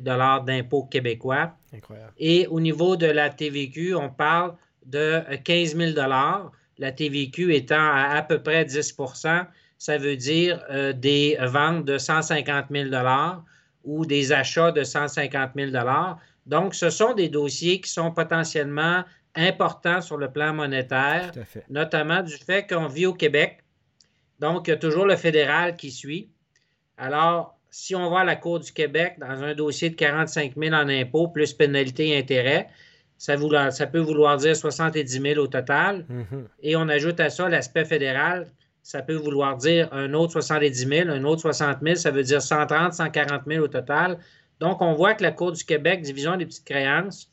[0.45, 1.53] d'impôts québécois.
[1.73, 2.11] Incroyable.
[2.17, 4.55] Et au niveau de la TVQ, on parle
[4.85, 5.91] de 15 000
[6.77, 9.47] la TVQ étant à à peu près 10%
[9.77, 12.89] ça veut dire euh, des ventes de 150 000
[13.83, 15.71] ou des achats de 150 000
[16.45, 19.03] Donc, ce sont des dossiers qui sont potentiellement
[19.35, 21.31] importants sur le plan monétaire,
[21.69, 23.63] notamment du fait qu'on vit au Québec.
[24.39, 26.29] Donc, il y a toujours le fédéral qui suit.
[26.97, 30.73] Alors, si on va à la Cour du Québec dans un dossier de 45 000
[30.73, 32.69] en impôts, plus pénalité et intérêt,
[33.17, 36.05] ça, peut vouloir dire 70 000 au total.
[36.09, 36.45] Mm-hmm.
[36.61, 38.47] Et on ajoute à ça l'aspect fédéral.
[38.83, 41.95] Ça peut vouloir dire un autre 70 000, un autre 60 000.
[41.95, 44.19] Ça veut dire 130, 140 000 au total.
[44.59, 47.31] Donc, on voit que la Cour du Québec, division des petites créances,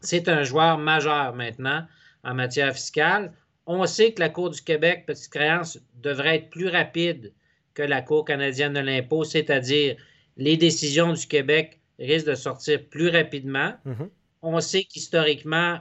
[0.00, 1.84] c'est un joueur majeur maintenant
[2.24, 3.32] en matière fiscale.
[3.66, 7.32] On sait que la Cour du Québec, petites créances, devrait être plus rapide
[7.74, 9.96] que la Cour canadienne de l'impôt, c'est-à-dire
[10.36, 13.74] les décisions du Québec risquent de sortir plus rapidement.
[13.86, 14.08] Mm-hmm
[14.42, 15.80] on sait qu'historiquement,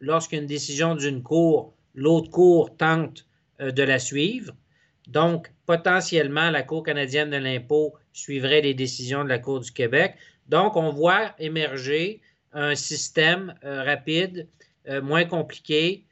[0.00, 3.26] lorsqu'une décision d'une cour, l'autre cour tente
[3.60, 4.54] euh, de la suivre.
[5.08, 10.14] Donc, potentiellement, la Cour canadienne de l'impôt suivrait les décisions de la Cour du Québec.
[10.46, 12.20] Donc, on voit émerger
[12.52, 14.48] un système euh, rapide,
[14.88, 16.04] euh, moins compliqué,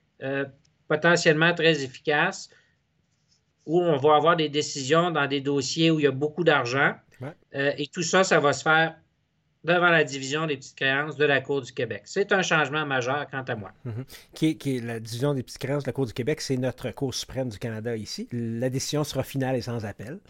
[0.88, 2.48] potentiellement très efficace,
[3.66, 6.94] où on va avoir des décisions dans des dossiers où il y a beaucoup d'argent.
[7.52, 8.96] et tout ça, ça va se faire
[9.64, 12.02] devant la division des petites créances de la Cour du Québec.
[12.04, 13.72] C'est un changement majeur quant à moi.
[13.84, 14.04] Mhm.
[14.34, 17.14] qui, est, la division des petites créances de la Cour du Québec, c'est notre Cour
[17.14, 18.28] suprême du Canada ici.
[18.32, 20.20] La décision sera finale et sans appel.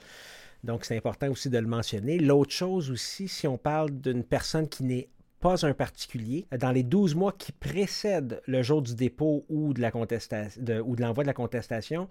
[0.64, 2.18] Donc, c'est important aussi de le mentionner.
[2.18, 5.08] L'autre chose aussi, si on parle d'une personne qui n'est
[5.40, 9.82] pas un particulier, dans les 12 mois qui précèdent le jour du dépôt ou de
[9.82, 12.08] l'envoi de, de la contestation,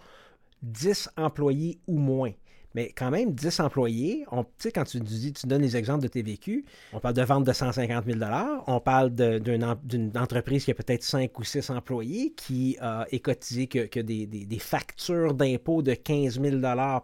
[0.62, 2.32] 10 employés ou moins
[2.76, 4.26] mais quand même 10 employés.
[4.58, 7.46] Sais, quand tu, dis, tu donnes les exemples de tes vécus, on parle de vente
[7.46, 8.20] de 150 000
[8.68, 14.00] on parle d'une entreprise qui a peut-être 5 ou 6 employés, qui a cotisé que,
[14.00, 16.58] des, factures d'impôts de 15 000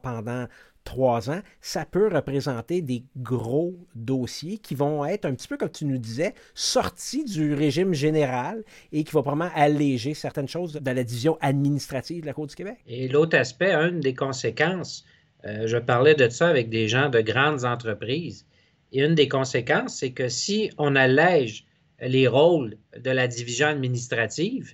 [0.04, 0.48] pendant
[0.84, 5.70] trois ans, ça peut représenter des gros dossiers qui vont être un petit peu, comme
[5.70, 10.92] tu nous disais, sortis du régime général et qui vont vraiment alléger certaines choses de
[10.92, 12.78] la division administrative de la Cour du Québec.
[12.88, 15.06] Et l'autre aspect, une des conséquences
[15.46, 18.46] euh, je parlais de ça avec des gens de grandes entreprises.
[18.92, 21.66] Et une des conséquences, c'est que si on allège
[22.02, 24.74] les rôles de la division administrative,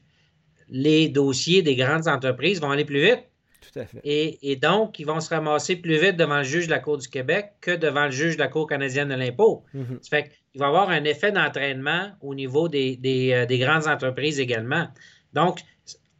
[0.69, 3.23] les dossiers des grandes entreprises vont aller plus vite.
[3.61, 4.01] Tout à fait.
[4.03, 7.07] Et, donc, ils vont se ramasser plus vite devant le juge de la Cour du
[7.07, 9.63] Québec que devant le juge de la Cour canadienne de l'impôt.
[9.75, 10.01] Mm-hmm.
[10.01, 12.99] Ça fait qu'il va y avoir un effet d'entraînement au niveau des,
[13.33, 14.87] euh, des, grandes entreprises également.
[15.33, 15.59] Donc,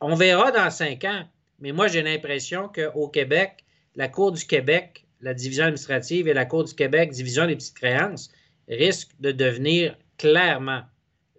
[0.02, 1.24] on verra dans cinq ans,
[1.60, 3.66] mais moi, j'ai l'impression qu'au Québec,
[3.98, 7.76] la Cour du Québec, la division administrative et la Cour du Québec, division des petites
[7.76, 8.32] créances,
[8.70, 10.84] risquent de devenir clairement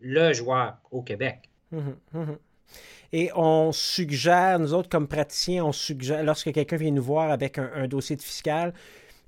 [0.01, 1.49] le joueur au Québec.
[1.73, 2.39] Hum, hum, hum,
[3.13, 7.57] et on suggère, nous autres comme praticiens, on suggère, lorsque quelqu'un vient nous voir avec
[7.59, 8.75] un, dossier de fiscal,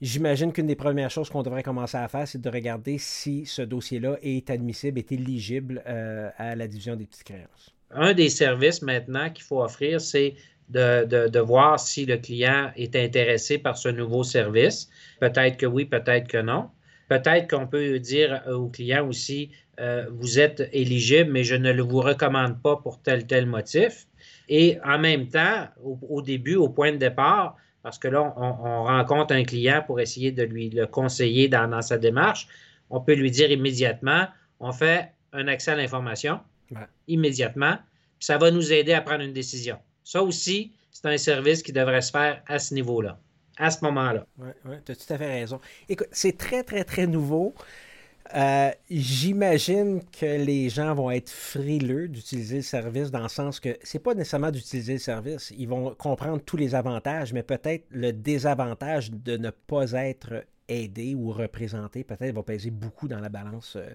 [0.02, 3.62] j'imagine qu'une des premières choses qu'on devrait commencer à faire, c'est de regarder si ce
[3.62, 7.74] dossier-là est admissible, est éligible euh, à la division des petites créances.
[7.90, 10.34] Un des services maintenant qu'il faut offrir, c'est
[10.70, 14.88] de, voir si le client est intéressé par ce nouveau service.
[15.20, 16.70] Peut-être que oui, peut-être que non.
[17.08, 19.50] Peut-être qu'on peut dire au client aussi,
[19.80, 24.06] euh, vous êtes éligible, mais je ne le vous recommande pas pour tel tel motif.
[24.48, 29.34] Et en même temps, au, début, au point de départ, parce que là, on, rencontre
[29.34, 32.46] un client pour essayer de lui le conseiller dans, sa démarche,
[32.90, 34.26] on peut lui dire immédiatement,
[34.58, 36.40] on fait un accès à l'information
[37.08, 37.76] immédiatement,
[38.18, 39.76] puis ça va nous aider à prendre une décision.
[40.10, 43.20] Ça aussi, c'est un service qui devrait se faire à ce niveau-là,
[43.56, 44.26] à ce moment-là.
[44.38, 45.60] Oui, ouais, tu as tout à fait raison.
[45.88, 47.54] Écoute, c'est très, très, très nouveau.
[48.34, 53.78] Euh, j'imagine que les gens vont être frileux d'utiliser le service dans le sens que
[53.84, 55.52] c'est pas nécessairement d'utiliser le service.
[55.56, 61.14] Ils vont comprendre tous les avantages, mais peut-être le désavantage de ne pas être aidé
[61.14, 63.88] ou représenté, peut-être va peser beaucoup dans la balance euh,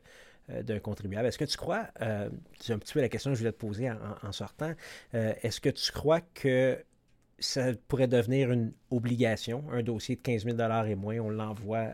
[0.50, 1.28] d'un contribuable.
[1.28, 2.30] Est-ce que tu crois, euh,
[2.60, 4.74] c'est un petit peu la question que je voulais te poser en, sortant,
[5.16, 6.78] euh, est-ce que tu crois que
[7.40, 11.88] ça pourrait devenir une obligation, un dossier de 15 000 et moins, on l'envoie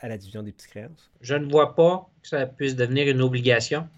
[0.00, 1.10] à la division des petites créances?
[1.20, 3.88] Je ne vois pas que ça puisse devenir une obligation.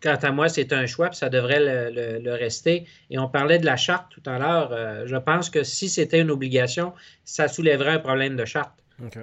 [0.00, 2.86] Quant à moi, c'est un choix, puis ça devrait le, rester.
[3.10, 5.06] Et on parlait de la charte tout à l'heure.
[5.06, 6.94] je pense que si c'était une obligation,
[7.24, 8.72] ça soulèverait un problème de charte.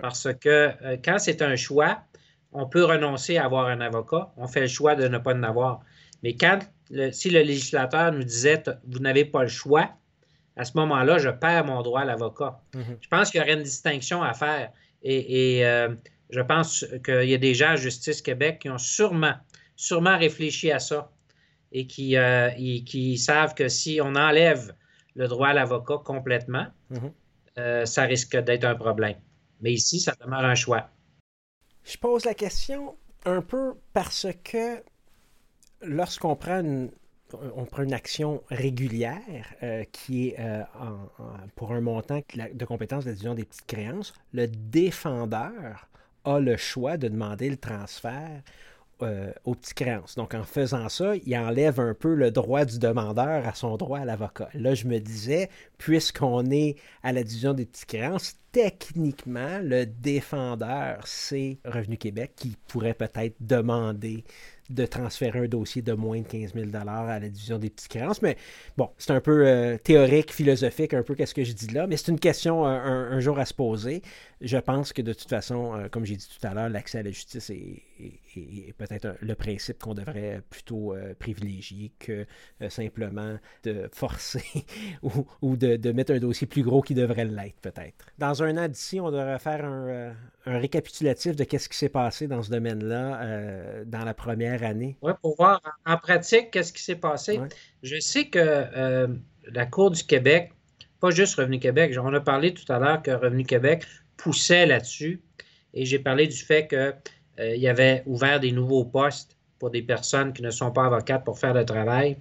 [0.02, 0.74] Parce que
[1.04, 2.04] quand c'est un choix,
[2.54, 4.32] on peut renoncer à avoir un avocat.
[4.38, 5.82] On fait le choix de ne pas en avoir.
[6.24, 6.60] Mais quand
[7.12, 9.90] si le législateur nous disait vous n'avez pas le choix,
[10.58, 12.60] à ce moment-là, je perds mon droit à l'avocat.
[12.76, 12.98] Mhm.
[13.00, 14.72] Je pense qu'il y aurait une distinction à faire.
[15.04, 15.90] Et, euh,
[16.30, 19.34] je pense qu'il y a des gens à Justice Québec qui ont sûrement,
[19.76, 21.12] sûrement réfléchi à ça
[21.72, 22.50] et qui, euh,
[22.86, 24.74] qui savent que si on enlève
[25.16, 27.12] le droit à l'avocat complètement, mhm.
[27.58, 29.18] euh, ça risque d'être un problème.
[29.62, 30.90] Mais ici, ça demeure un choix.
[31.92, 34.82] Je pose la question un peu parce que
[35.82, 36.90] lorsqu'on prend une,
[37.28, 40.64] prend une action régulière euh, qui est euh,
[41.58, 42.22] pour un montant
[42.54, 45.90] de compétence de la des petites créances, le défendeur
[46.24, 48.42] a le choix de demander le transfert
[49.04, 50.16] euh, aux petites créances.
[50.16, 54.00] Donc, en faisant ça, il enlève un peu le droit du demandeur à son droit
[54.00, 54.50] à l'avocat.
[54.54, 61.06] Là, je me disais, puisqu'on est à la division des petites créances, techniquement, le défendeur,
[61.06, 64.24] c'est Revenu Québec qui pourrait peut-être demander
[64.72, 68.22] de transférer un dossier de moins de 15 000 à la division des petites créances.
[68.22, 68.38] Mais
[68.78, 71.98] bon, c'est un peu euh, théorique, philosophique, un peu qu'est-ce que je dis là, mais
[71.98, 74.02] c'est une question euh, un, jour à se poser.
[74.42, 77.04] Je pense que de toute façon, euh, comme j'ai dit tout à l'heure, l'accès à
[77.04, 77.84] la justice est,
[78.78, 82.26] peut-être le principe qu'on devrait plutôt privilégier que
[82.70, 84.66] simplement de forcer
[85.42, 88.06] ou, de, mettre un dossier plus gros qui devrait l'être, peut-être.
[88.18, 90.14] Dans un an d'ici, on devrait faire un,
[90.46, 94.98] récapitulatif de qu'est-ce qui s'est passé dans ce domaine-là dans la première année.
[95.02, 97.40] Oui, pour voir en, pratique qu'est-ce qui s'est passé.
[97.84, 99.08] Je sais que
[99.46, 100.54] la Cour du Québec,
[101.00, 103.86] pas juste Revenu Québec, on a parlé tout à l'heure que Revenu Québec
[104.22, 105.22] poussait là-dessus.
[105.74, 106.94] et j'ai parlé du fait qu'il
[107.40, 111.24] euh, y avait ouvert des nouveaux postes pour des personnes qui ne sont pas avocates
[111.24, 112.18] pour faire le travail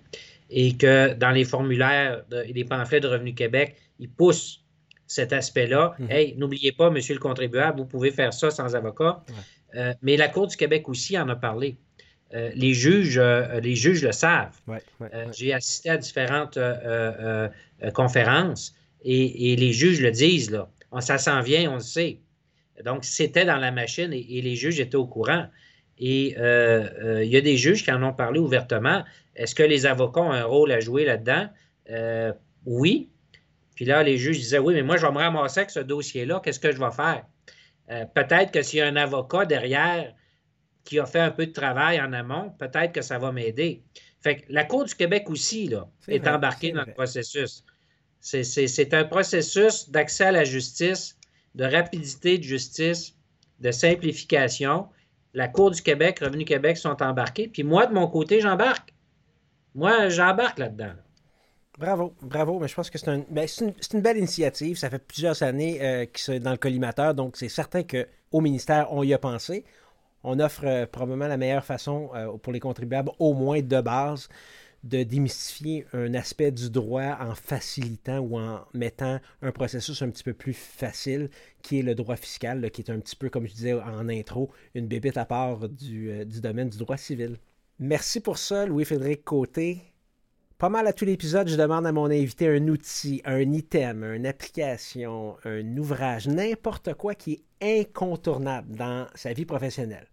[0.51, 4.64] et que dans les formulaires et les pamphlets de Revenu Québec, ils poussent
[5.07, 5.94] cet aspect-là.
[5.98, 6.11] Mhm.
[6.11, 9.24] Hey, n'oubliez pas, monsieur le contribuable, vous pouvez faire ça sans avocat.
[9.74, 11.76] Euh, mais la Cour du Québec aussi en a parlé.
[12.32, 14.57] Euh, les, juges, euh, les juges le savent.
[15.32, 16.59] J'ai assisté à différentes
[17.92, 20.51] conférences et, les juges le disent.
[20.51, 20.70] Là.
[20.99, 22.20] Ça s'en vient, on le sait.
[22.84, 25.47] Donc, c'était dans la machine et, les juges étaient au courant.
[25.99, 29.05] Et il y a des juges qui en ont parlé ouvertement.
[29.36, 31.49] Est-ce que les avocats ont un rôle à jouer là-dedans?
[32.66, 33.09] oui.
[33.74, 36.41] Puis là, les juges disaient, oui, mais moi, je vais me ramasser avec ce dossier-là.
[36.43, 37.24] Qu'est-ce que je vais faire?
[38.14, 40.14] peut-être que s'il y a un avocat derrière
[40.84, 43.82] qui a fait un peu de travail en amont, peut-être que ça va m'aider.
[44.20, 47.64] Fait que la Cour du Québec aussi là, est, embarquée dans le processus.
[48.20, 51.16] C'est un processus d'accès à la justice,
[51.54, 53.14] de rapidité de justice,
[53.60, 54.88] de simplification.
[55.32, 57.48] La Cour du Québec, Revenu Québec sont embarqués.
[57.48, 58.92] Puis moi, de mon côté, j'embarque.
[59.74, 60.92] Moi, j'embarque là-dedans.
[61.78, 62.58] Bravo, bravo.
[62.58, 63.46] Mais je pense que c'est ben,
[63.94, 64.76] une, belle initiative.
[64.76, 68.92] Ça fait plusieurs années euh, que c'est dans le collimateur, donc c'est certain qu'au ministère,
[68.92, 69.64] on y a pensé
[70.22, 74.28] on offre euh, probablement la meilleure façon euh, pour les contribuables, au moins de base,
[74.83, 80.24] de démystifier un aspect du droit en facilitant ou en mettant un processus un petit
[80.24, 81.28] peu plus facile,
[81.62, 84.51] qui est le droit fiscal, qui est un petit peu, comme je disais en intro,
[84.74, 87.37] une bébête à part du, euh, domaine du droit civil.
[87.78, 89.78] Merci pour ça, Louis-Frédéric Côté.
[90.59, 94.26] Pas mal à tout l'épisode, je demande à mon invité un outil, un item, une
[94.26, 100.07] application, un ouvrage, n'importe quoi qui est incontournable dans sa vie professionnelle.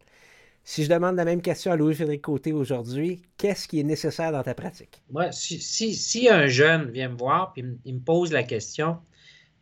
[0.69, 4.43] Si je demande la même question à Louis-Frédéric Côté aujourd'hui, qu'est-ce qui est nécessaire dans
[4.43, 5.01] ta pratique?
[5.09, 8.97] Moi, si, si, un jeune vient me voir et il me pose la question,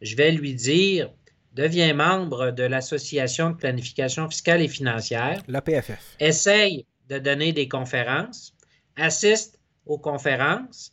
[0.01, 1.13] je vais lui dire
[1.53, 5.43] deviens membre de l'Association de planification fiscale et financière.
[5.47, 6.15] L'APFF.
[6.19, 8.55] Essaye de donner des conférences,
[8.95, 10.91] assiste aux conférences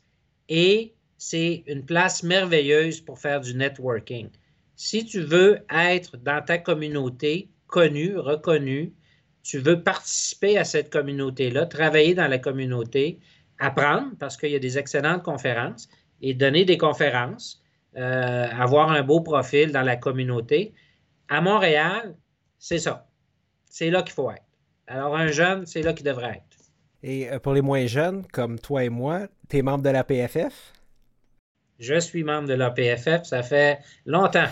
[0.50, 4.28] et c'est une place merveilleuse pour faire du networking.
[4.76, 8.92] Si tu veux être dans ta communauté connue, reconnue,
[9.42, 13.18] tu veux participer à cette communauté-là, travailler dans la communauté,
[13.58, 15.88] apprendre, parce qu'il y a des excellentes conférences,
[16.20, 17.62] et donner des conférences,
[17.96, 20.72] euh, avoir un beau profil dans la communauté.
[21.28, 22.14] À Montréal,
[22.58, 23.08] c'est ça.
[23.64, 24.44] C'est là qu'il faut être.
[24.86, 26.52] Alors, un jeune, c'est là qu'il devrait être.
[27.02, 30.04] Et euh, pour les moins jeunes, comme toi et moi, tu es membre de la
[30.04, 30.72] PFF?
[31.78, 34.48] Je suis membre de la PFF, ça fait longtemps.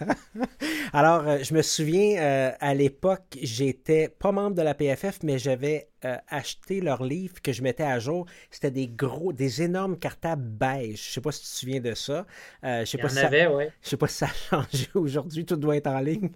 [0.92, 5.38] Alors, euh, je me souviens, euh, à l'époque, j'étais pas membre de la PFF, mais
[5.38, 5.88] j'avais
[6.26, 8.26] acheté leurs livres que je mettais à jour.
[8.50, 11.00] C'était des gros, des énormes cartables beige.
[11.06, 12.26] Je sais pas si tu te souviens de ça.
[12.64, 13.50] je sais pas si avait, ça,
[13.82, 15.44] Je sais pas si ça a changé aujourd'hui.
[15.44, 16.30] Tout doit être en ligne.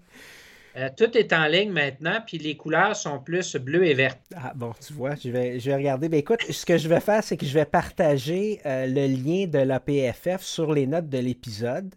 [0.76, 4.20] Euh, tout est en ligne maintenant, puis les couleurs sont plus bleues et vertes.
[4.36, 6.10] Ah bon, tu vois, je vais, je vais regarder.
[6.10, 9.46] Ben, écoute, ce que je vais faire, c'est que je vais partager euh, le lien
[9.46, 11.94] de la PFF sur les notes de l'épisode.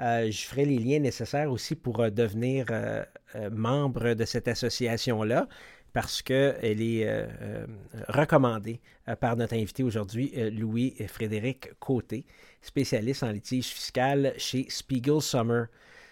[0.00, 2.66] Euh, je ferai les liens nécessaires aussi pour devenir
[3.52, 5.48] membre de cette association-là
[5.92, 7.26] parce qu'elle est
[8.08, 8.80] recommandée
[9.20, 12.26] par notre invité aujourd'hui, Louis-Frédéric Côté,
[12.62, 15.66] spécialiste en litige fiscal chez Spiegel Summer.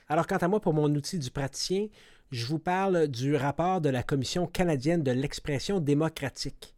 [0.09, 1.89] Alors, quant à moi, pour mon outil du praticien,
[2.30, 6.74] je vous parle du rapport de la Commission canadienne de l'expression démocratique.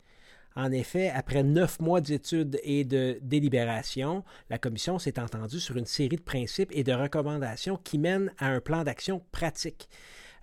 [0.57, 5.87] En effet, après neuf mois d'études et de délibération, la Commission s'est entendue sur une
[5.87, 9.89] série de principes et de recommandations qui mènent à un plan d'action pratique.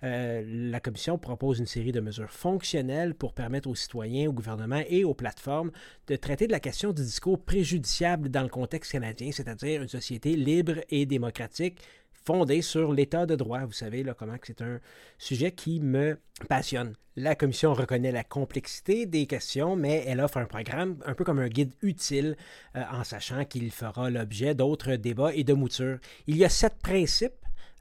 [0.04, 4.82] Euh, la Commission propose une série de mesures fonctionnelles pour permettre aux citoyens, au gouvernement
[4.88, 5.70] et aux plateformes
[6.08, 10.34] de traiter de la question du discours préjudiciable dans le contexte canadien, c'est-à-dire une société
[10.34, 11.78] libre et démocratique
[12.24, 13.64] fondée sur l'état de droit.
[13.64, 14.80] Vous savez là, comment c'est un
[15.18, 16.18] sujet qui me
[16.48, 16.94] passionne.
[17.16, 21.40] La commission reconnaît la complexité des questions, mais elle offre un programme un peu comme
[21.40, 22.36] un guide utile
[22.74, 25.98] euh, en sachant qu'il fera l'objet d'autres débats et de moutures.
[26.26, 27.34] Il y a sept principes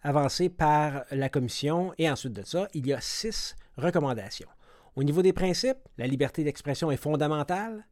[0.04, 4.50] avancés par la commission et ensuite de ça, il y a six recommandations.
[4.96, 7.86] Au niveau des principes, la liberté d'expression est fondamentale.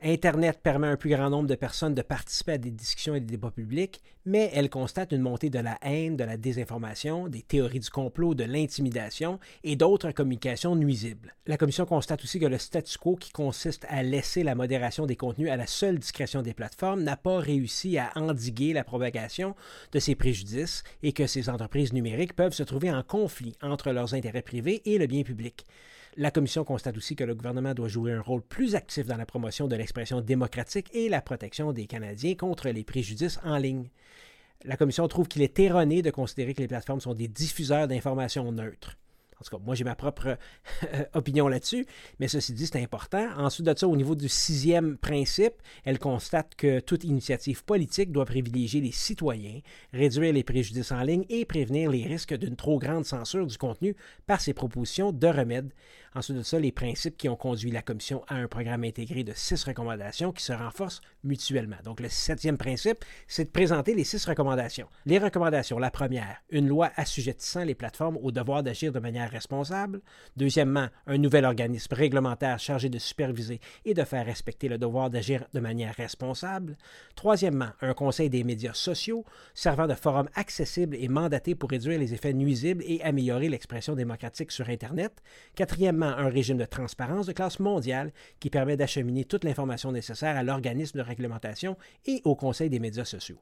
[0.00, 3.20] Internet permet à un plus grand nombre de personnes de participer à des discussions et
[3.20, 7.42] des débats publics, mais elle constate une montée de la haine, de la désinformation, des
[7.42, 11.34] théories du complot, de l'intimidation et d'autres communications nuisibles.
[11.46, 15.16] La Commission constate aussi que le statu quo qui consiste à laisser la modération des
[15.16, 19.56] contenus à la seule discrétion des plateformes n'a pas réussi à endiguer la propagation
[19.90, 24.14] de ces préjudices et que ces entreprises numériques peuvent se trouver en conflit entre leurs
[24.14, 25.66] intérêts privés et le bien public.
[26.16, 29.26] La Commission constate aussi que le gouvernement doit jouer un rôle plus actif dans la
[29.26, 33.90] promotion de l'expression démocratique et la protection des Canadiens contre les préjudices en ligne.
[34.64, 38.50] La Commission trouve qu'il est erroné de considérer que les plateformes sont des diffuseurs d'informations
[38.50, 38.96] neutres.
[39.40, 40.36] En tout cas, moi, j'ai ma propre
[41.14, 41.86] opinion là-dessus,
[42.18, 43.28] mais ceci dit, c'est important.
[43.36, 45.54] Ensuite de ça, au niveau du sixième principe,
[45.84, 49.60] elle constate que toute initiative politique doit privilégier les citoyens,
[49.92, 53.94] réduire les préjudices en ligne et prévenir les risques d'une trop grande censure du contenu
[54.26, 55.72] par ses propositions de remèdes.
[56.14, 59.32] Ensuite de ça, les principes qui ont conduit la Commission à un programme intégré de
[59.34, 61.76] six recommandations qui se renforcent mutuellement.
[61.84, 64.88] Donc, le septième principe, c'est de présenter les six recommandations.
[65.06, 70.00] Les recommandations, la première, une loi assujettissant les plateformes au devoir d'agir de manière responsable.
[70.36, 75.44] Deuxièmement, un nouvel organisme réglementaire chargé de superviser et de faire respecter le devoir d'agir
[75.52, 76.76] de manière responsable.
[77.14, 79.24] Troisièmement, un conseil des médias sociaux
[79.54, 84.52] servant de forum accessible et mandaté pour réduire les effets nuisibles et améliorer l'expression démocratique
[84.52, 85.12] sur Internet.
[85.54, 90.42] Quatrièmement, un régime de transparence de classe mondiale qui permet d'acheminer toute l'information nécessaire à
[90.42, 91.76] l'organisme de réglementation
[92.06, 93.38] et au Conseil des médias sociaux.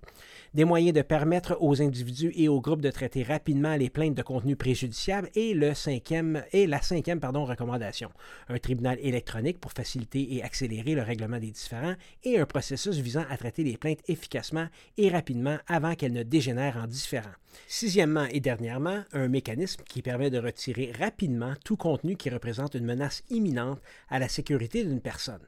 [0.55, 4.23] Des moyens de permettre aux individus et aux groupes de traiter rapidement les plaintes de
[4.23, 8.11] contenu préjudiciable et, le cinquième, et la cinquième recommandation.
[8.49, 11.95] Un tribunal électronique pour faciliter et accélérer le règlement des différends
[12.25, 16.77] et un processus visant à traiter les plaintes efficacement et rapidement avant qu'elles ne dégénèrent
[16.77, 17.35] en différends.
[17.69, 22.85] Sixièmement et dernièrement, un mécanisme qui permet de retirer rapidement tout contenu qui représente une
[22.85, 25.47] menace imminente à la sécurité d'une personne.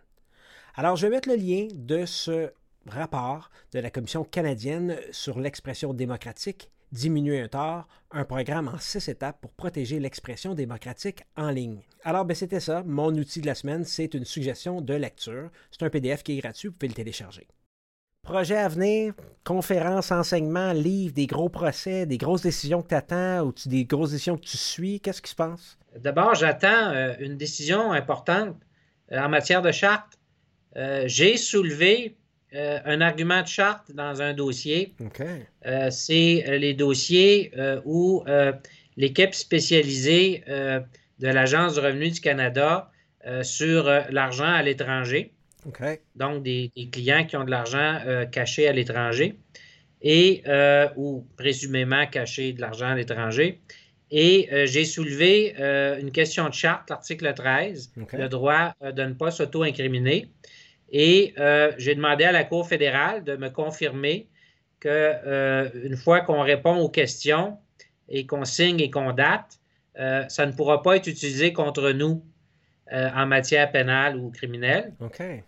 [0.74, 2.52] Alors, je vais mettre le lien de ce
[2.86, 9.08] rapport de la Commission canadienne sur l'expression démocratique Diminuer un tort, un programme en six
[9.08, 11.82] étapes pour protéger l'expression démocratique en ligne.
[12.02, 12.82] Alors, ben, c'était ça.
[12.86, 15.50] Mon outil de la semaine, c'est une suggestion de lecture.
[15.70, 17.46] C'est un PDF qui est gratuit, vous pouvez le télécharger.
[18.22, 23.40] Projet à venir, conférences, enseignements, livres, des gros procès, des grosses décisions que tu attends
[23.46, 25.00] ou des grosses décisions que tu suis.
[25.00, 25.78] Qu'est-ce qui se passe?
[25.96, 28.56] D'abord, j'attends euh, une décision importante
[29.12, 30.18] euh, en matière de charte.
[30.76, 32.18] Euh, j'ai soulevé
[32.52, 34.94] un argument de charte dans un dossier.
[35.90, 37.52] C'est les dossiers
[37.84, 38.24] où
[38.96, 42.90] l'équipe spécialisée de l'Agence du revenu du Canada
[43.42, 45.32] sur l'argent à l'étranger
[46.14, 49.38] donc, des, clients qui ont de l'argent euh, caché à l'étranger
[50.00, 53.60] et euh, ou présumément caché de l'argent à l'étranger.
[54.10, 55.54] Et euh, j'ai soulevé
[56.00, 60.28] une question de charte, l'article 13, le droit de ne pas s'auto-incriminer.
[60.90, 61.34] Et
[61.76, 64.28] j'ai demandé à la Cour fédérale de me confirmer
[64.80, 67.58] qu'une fois qu'on répond aux questions
[68.08, 69.58] et qu'on signe et qu'on date,
[69.94, 72.22] ça ne pourra pas être utilisé contre nous
[72.90, 74.94] euh, en matière pénale ou criminelle.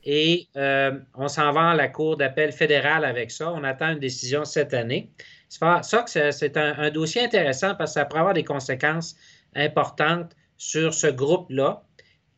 [0.04, 3.50] Et euh, on s'en va à la Cour d'appel fédérale avec ça.
[3.50, 5.10] On attend une décision cette année.
[5.48, 9.16] Ça, c'est un, dossier intéressant parce que ça pourrait avoir des conséquences
[9.56, 11.82] importantes sur ce groupe-là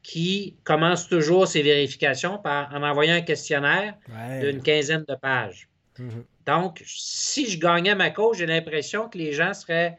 [0.03, 3.95] qui commence toujours ses vérifications par, en envoyant un questionnaire
[4.41, 5.69] d'une quinzaine de pages.
[5.99, 6.25] Mm-hmm.
[6.47, 9.99] Donc, si je gagnais ma cause, j'ai l'impression que les gens seraient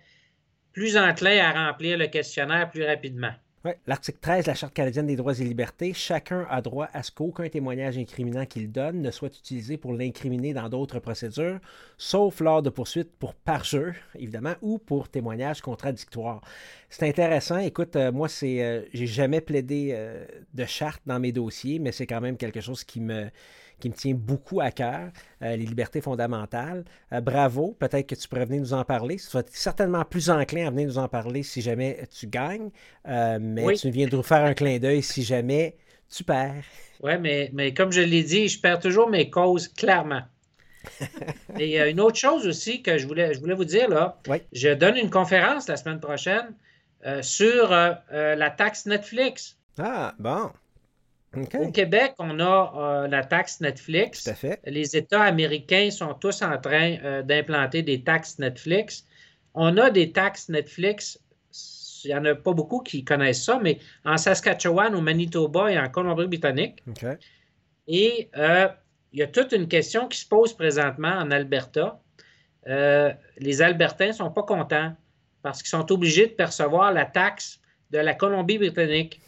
[0.73, 3.33] plus enclins à remplir le questionnaire plus rapidement.
[3.87, 7.11] L'article 13 de la Charte canadienne des droits et libertés, chacun a droit à ce
[7.11, 11.59] qu'aucun témoignage incriminant qu'il donne ne soit utilisé pour l'incriminer dans d'autres procédures,
[11.97, 16.41] sauf lors de poursuites pour parjure, évidemment, ou pour témoignage contradictoire.
[16.89, 17.57] C'est intéressant.
[17.57, 21.93] Écoute, euh, moi, c'est, euh, j'ai jamais plaidé euh, de charte dans mes dossiers, mais
[21.93, 23.29] c'est quand même quelque chose qui me
[23.83, 25.11] qui me tient beaucoup à cœur,
[25.41, 26.85] euh, les libertés fondamentales.
[27.11, 29.17] Euh, bravo, peut-être que tu pourrais venir nous en parler.
[29.17, 32.69] Tu vas certainement plus enclin à venir nous en parler si jamais tu gagnes,
[33.09, 35.75] euh, mais tu viens de nous faire un clin d'œil si jamais
[36.09, 36.63] tu perds.
[37.01, 40.21] Oui, mais, mais comme je l'ai dit, je perds toujours mes causes clairement.
[41.59, 44.17] Et une autre chose aussi que je voulais, je voulais vous dire, là,
[44.53, 46.55] je donne une conférence la semaine prochaine
[47.21, 49.57] sur la taxe Netflix.
[49.77, 50.51] Ah, bon.
[51.35, 54.29] Au Québec, on a euh, la taxe Netflix.
[54.65, 59.05] Les États américains sont tous en train euh, d'implanter des taxes Netflix.
[59.55, 61.19] On a des taxes Netflix.
[62.05, 65.79] Il n'y en a pas beaucoup qui connaissent ça, mais en Saskatchewan, au Manitoba et
[65.79, 66.83] en Colombie-Britannique.
[67.87, 68.67] Et euh,
[69.11, 71.99] il y a toute une question qui se pose présentement en Alberta.
[72.65, 74.93] les Albertains ne sont pas contents
[75.41, 77.59] parce qu'ils sont obligés de percevoir la taxe
[77.91, 79.21] de la Colombie-Britannique.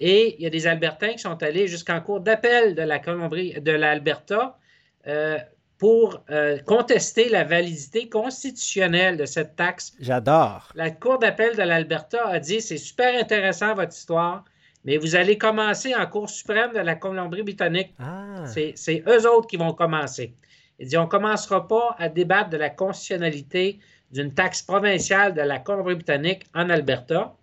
[0.00, 3.52] Et il y a des Albertains qui sont allés jusqu'en cours d'appel de la Colombie,
[3.60, 4.58] de l'Alberta
[5.06, 5.38] euh,
[5.76, 9.92] pour euh, contester la validité constitutionnelle de cette taxe.
[10.00, 10.70] J'adore.
[10.74, 14.44] La Cour d'appel de l'Alberta a dit c'est super intéressant votre histoire,
[14.84, 17.94] mais vous allez commencer en Cour suprême de la Colombie-Britannique.
[17.98, 18.44] Ah.
[18.46, 20.34] C'est eux autres qui vont commencer.
[20.78, 25.42] Il dit on ne commencera pas à débattre de la constitutionnalité d'une taxe provinciale de
[25.42, 27.34] la Colombie-Britannique en Alberta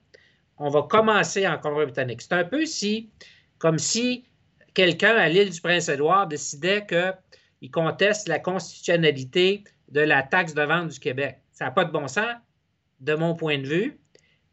[0.57, 2.21] on va commencer en Colombie-Britannique.
[2.21, 3.09] C'est un peu si,
[3.57, 4.25] comme si
[4.73, 10.89] quelqu'un à l'île du Prince-Édouard décidait qu'il conteste la constitutionnalité de la taxe de vente
[10.89, 11.39] du Québec.
[11.51, 12.35] Ça n'a pas de bon sens,
[12.99, 13.99] de mon point de vue,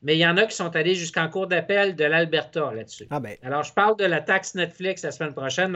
[0.04, 3.06] mais il y en a qui sont allés jusqu'en cours d'appel de l'Alberta là-dessus.
[3.08, 3.36] Ah ben.
[3.42, 5.72] Alors, je parle de la taxe Netflix la semaine prochaine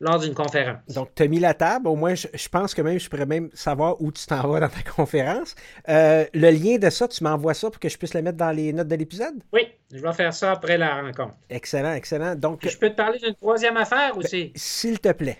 [0.00, 0.78] lors d'une conférence.
[0.94, 1.86] Donc, tu as mis la table.
[1.86, 4.68] Au moins, je, pense que même je pourrais même savoir où tu t'en vas dans
[4.68, 5.54] ta conférence.
[5.90, 8.50] Euh, le lien de ça, tu m'envoies ça pour que je puisse le mettre dans
[8.50, 9.34] les notes de l'épisode?
[9.52, 11.34] Oui, je vais faire ça après la rencontre.
[11.50, 12.34] Excellent, excellent.
[12.34, 14.52] Donc, je peux te parler d'une troisième affaire ben, aussi?
[14.54, 15.38] S'il te plaît.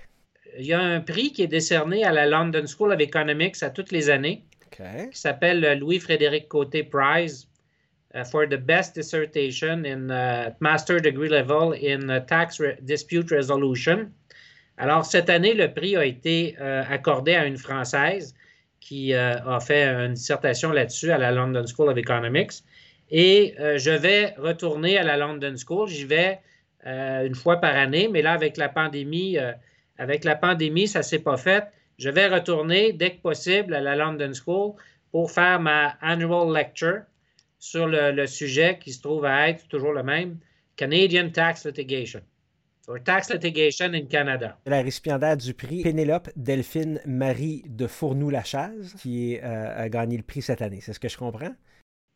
[0.59, 3.71] Il y a un prix qui est décerné à la London School of Economics à
[3.71, 7.49] toutes les années, qui s'appelle Louis-Frédéric Côté Prize.
[8.17, 14.11] Uh, for the best dissertation in uh, master degree level in uh, tax dispute resolution.
[14.79, 18.35] Alors, cette année, le prix a été euh, accordé à une Française
[18.81, 22.63] qui euh, a fait une dissertation là-dessus à la London School of Economics.
[23.11, 25.89] Et euh, je vais retourner à la London School.
[25.89, 26.41] J'y vais
[26.87, 29.39] une fois par année, mais là, avec la pandémie,
[29.99, 31.65] avec la pandémie, ça ne s'est pas fait.
[31.99, 34.75] Je vais retourner dès que possible à la London School
[35.11, 37.03] pour faire ma annual lecture
[37.59, 40.39] sur le, sujet qui se trouve à être toujours le même,
[40.77, 42.23] Canadian Tax Litigation.
[42.89, 44.59] Or tax litigation in Canada.
[44.65, 50.41] La récipiendaire du prix, Pénélope Delphine Marie de Fournou-Lachaise, qui euh, a gagné le prix
[50.41, 50.79] cette année.
[50.81, 51.53] C'est ce que je comprends?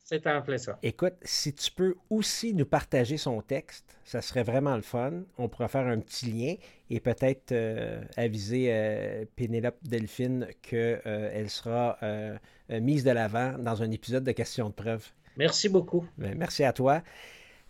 [0.04, 0.78] C'est en plein ça.
[0.84, 5.24] Écoute, si tu peux aussi nous partager son texte, ça serait vraiment le fun.
[5.38, 6.54] On pourrait faire un petit lien
[6.88, 11.98] et peut-être euh, aviser euh, Pénélope Delphine qu'elle sera
[12.68, 15.04] mise de l'avant dans un épisode de questions de preuve.
[15.36, 16.05] Merci beaucoup.
[16.19, 17.02] Ben, merci à toi.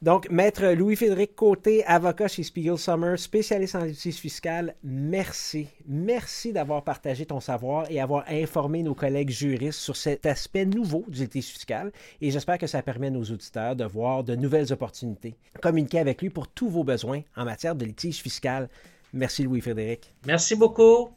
[0.03, 5.69] Donc, Maître Louis-Frédéric Côté, avocat chez Spiegel Summer, spécialiste en justice fiscale, merci.
[5.87, 11.05] Merci d'avoir partagé ton savoir et avoir informé nos collègues juristes sur cet aspect nouveau
[11.07, 11.93] du litige fiscal.
[12.23, 15.37] Et j'espère que ça permet à nos auditeurs de voir de nouvelles opportunités.
[15.61, 18.71] Communiquez avec lui pour tous vos besoins en matière de litige fiscal.
[19.13, 20.15] Merci Louis-Frédéric.
[20.25, 21.11] Merci beaucoup.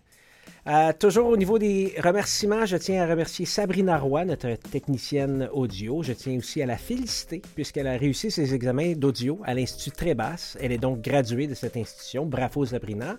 [0.66, 6.04] Euh, toujours au niveau des remerciements, je tiens à remercier Sabrina Roy, notre technicienne audio.
[6.04, 10.58] Je tiens aussi à la féliciter puisqu'elle a réussi ses examens d'audio à l'Institut Trébasse.
[10.62, 12.26] Elle est donc graduée de cette institution.
[12.26, 13.18] Bravo Sabrina.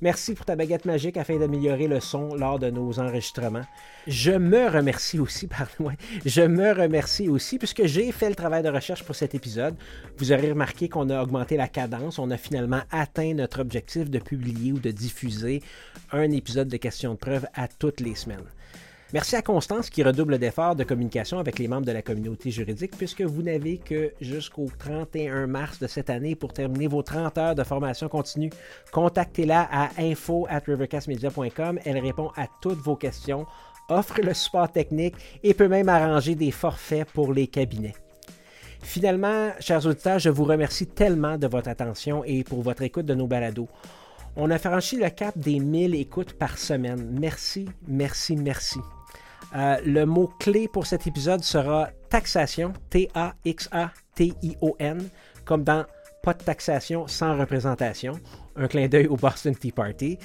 [0.00, 3.64] Merci pour ta baguette magique afin d'améliorer le son lors de nos enregistrements.
[4.06, 5.46] Je me remercie aussi,
[5.78, 5.92] pardon,
[6.24, 9.76] je me remercie aussi puisque j'ai fait le travail de recherche pour cet épisode.
[10.18, 12.18] Vous aurez remarqué qu'on a augmenté la cadence.
[12.18, 15.62] On a finalement atteint notre objectif de publier ou de diffuser
[16.12, 18.44] un épisode de questions de preuve à toutes les semaines.
[19.14, 22.96] Merci à Constance qui redouble d'efforts de communication avec les membres de la communauté juridique
[22.98, 27.54] puisque vous n'avez que jusqu'au 31 mars de cette année pour terminer vos 30 heures
[27.54, 28.50] de formation continue.
[28.90, 31.78] Contactez-la à info at rivercastmedia.com.
[31.84, 33.46] Elle répond à toutes vos questions,
[33.88, 35.14] offre le support technique
[35.44, 37.94] et peut même arranger des forfaits pour les cabinets.
[38.82, 43.14] Finalement, chers auditeurs, je vous remercie tellement de votre attention et pour votre écoute de
[43.14, 43.68] nos balados.
[44.34, 47.16] On a franchi le cap des 1000 écoutes par semaine.
[47.20, 48.80] Merci, merci, merci.
[49.54, 53.48] Euh, le mot-clé pour cet épisode sera taxation, T-A-X-A-T-I-O-N,
[55.44, 55.84] comme dans
[56.22, 58.18] pas de taxation sans représentation
[58.56, 60.18] un clin d'œil au Boston Tea Party.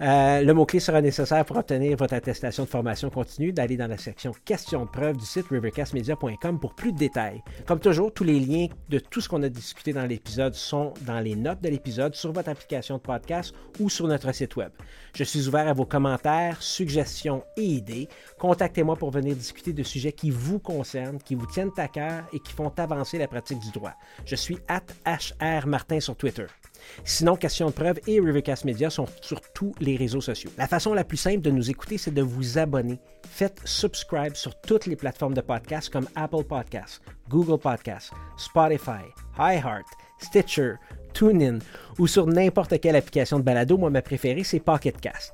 [0.00, 3.98] Euh, le mot-clé sera nécessaire pour obtenir votre attestation de formation continue, d'aller dans la
[3.98, 7.42] section questions de preuve du site rivercastmedia.com pour plus de détails.
[7.66, 11.20] Comme toujours, tous les liens de tout ce qu'on a discuté dans l'épisode sont dans
[11.20, 14.70] les notes de l'épisode sur votre application de podcast ou sur notre site web.
[15.14, 18.08] Je suis ouvert à vos commentaires, suggestions et idées.
[18.38, 22.38] Contactez-moi pour venir discuter de sujets qui vous concernent, qui vous tiennent à cœur et
[22.38, 23.94] qui font avancer la pratique du droit.
[24.24, 26.46] Je suis at HR Martin sur Twitter.
[27.04, 30.50] Sinon, Question de preuve et Rivercast Media sont sur tous les réseaux sociaux.
[30.58, 32.98] La façon la plus simple de nous écouter, c'est de vous abonner.
[33.28, 39.04] Faites subscribe sur toutes les plateformes de podcast comme Apple Podcasts, Google Podcasts, Spotify,
[39.38, 39.86] iHeart,
[40.20, 40.74] Stitcher,
[41.14, 41.58] TuneIn
[41.98, 43.76] ou sur n'importe quelle application de balado.
[43.76, 45.32] Moi, ma préférée, c'est Pocketcast.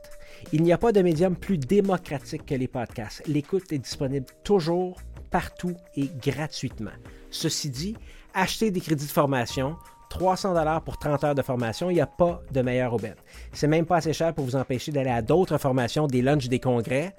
[0.53, 3.27] Il n'y a pas de médium plus démocratique que les podcasts.
[3.27, 5.01] L'écoute est disponible toujours,
[5.31, 6.91] partout et gratuitement.
[7.31, 7.97] Ceci dit,
[8.35, 9.77] achetez des crédits de formation,
[10.09, 13.17] 300 dollars pour 30 heures de formation, il n'y a pas de meilleure aubaine.
[13.53, 16.61] C'est même pas assez cher pour vous empêcher d'aller à d'autres formations, des lunchs, des
[16.61, 17.15] congrès.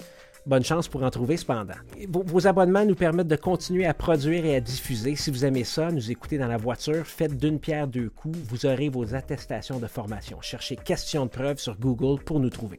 [0.46, 1.74] Bonne chance pour en trouver cependant.
[2.08, 5.16] Vos, abonnements nous permettent de continuer à produire et à diffuser.
[5.16, 8.38] Si vous aimez ça, nous écouter dans la voiture, faites d'une pierre deux coups.
[8.38, 10.38] Vous aurez vos attestations de formation.
[10.42, 12.78] Cherchez questions de preuve sur Google pour nous trouver.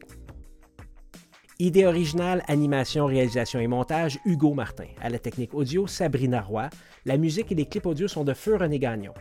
[1.59, 4.85] Idée originale, animation, réalisation et montage, Hugo Martin.
[5.01, 6.69] À la technique audio, Sabrina Roy.
[7.03, 9.13] La musique et les clips audio sont de Feu René Gagnon.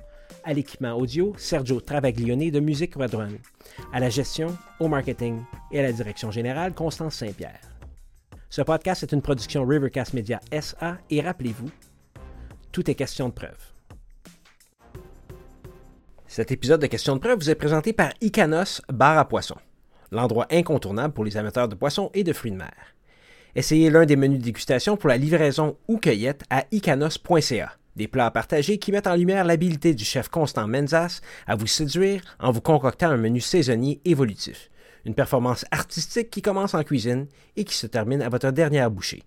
[0.45, 3.33] À l'équipement audio, Sergio Travaglione de Musique Redrun.
[3.93, 5.41] À la gestion, au marketing
[5.73, 7.61] et à la direction générale, Constance Saint-Pierre.
[8.49, 11.69] Ce podcast est une production Rivercast Media SA et rappelez-vous,
[12.73, 13.59] tout est question de preuve.
[16.27, 19.59] Cet épisode de Questions de preuve vous est présenté par Icanos Bar à Poissons,
[20.11, 22.75] l'endroit incontournable pour les amateurs de poissons et de fruits de mer.
[23.55, 28.31] Essayez l'un des menus de dégustation pour la livraison ou cueillette à icanos.ca Des plats
[28.31, 32.61] partagés qui mettent en lumière l'habileté du chef Constant Menzas à vous séduire en vous
[32.61, 34.71] concoctant un menu saisonnier évolutif.
[35.07, 39.23] Une performance artistique qui commence en cuisine et qui se termine à votre dernière bouchée.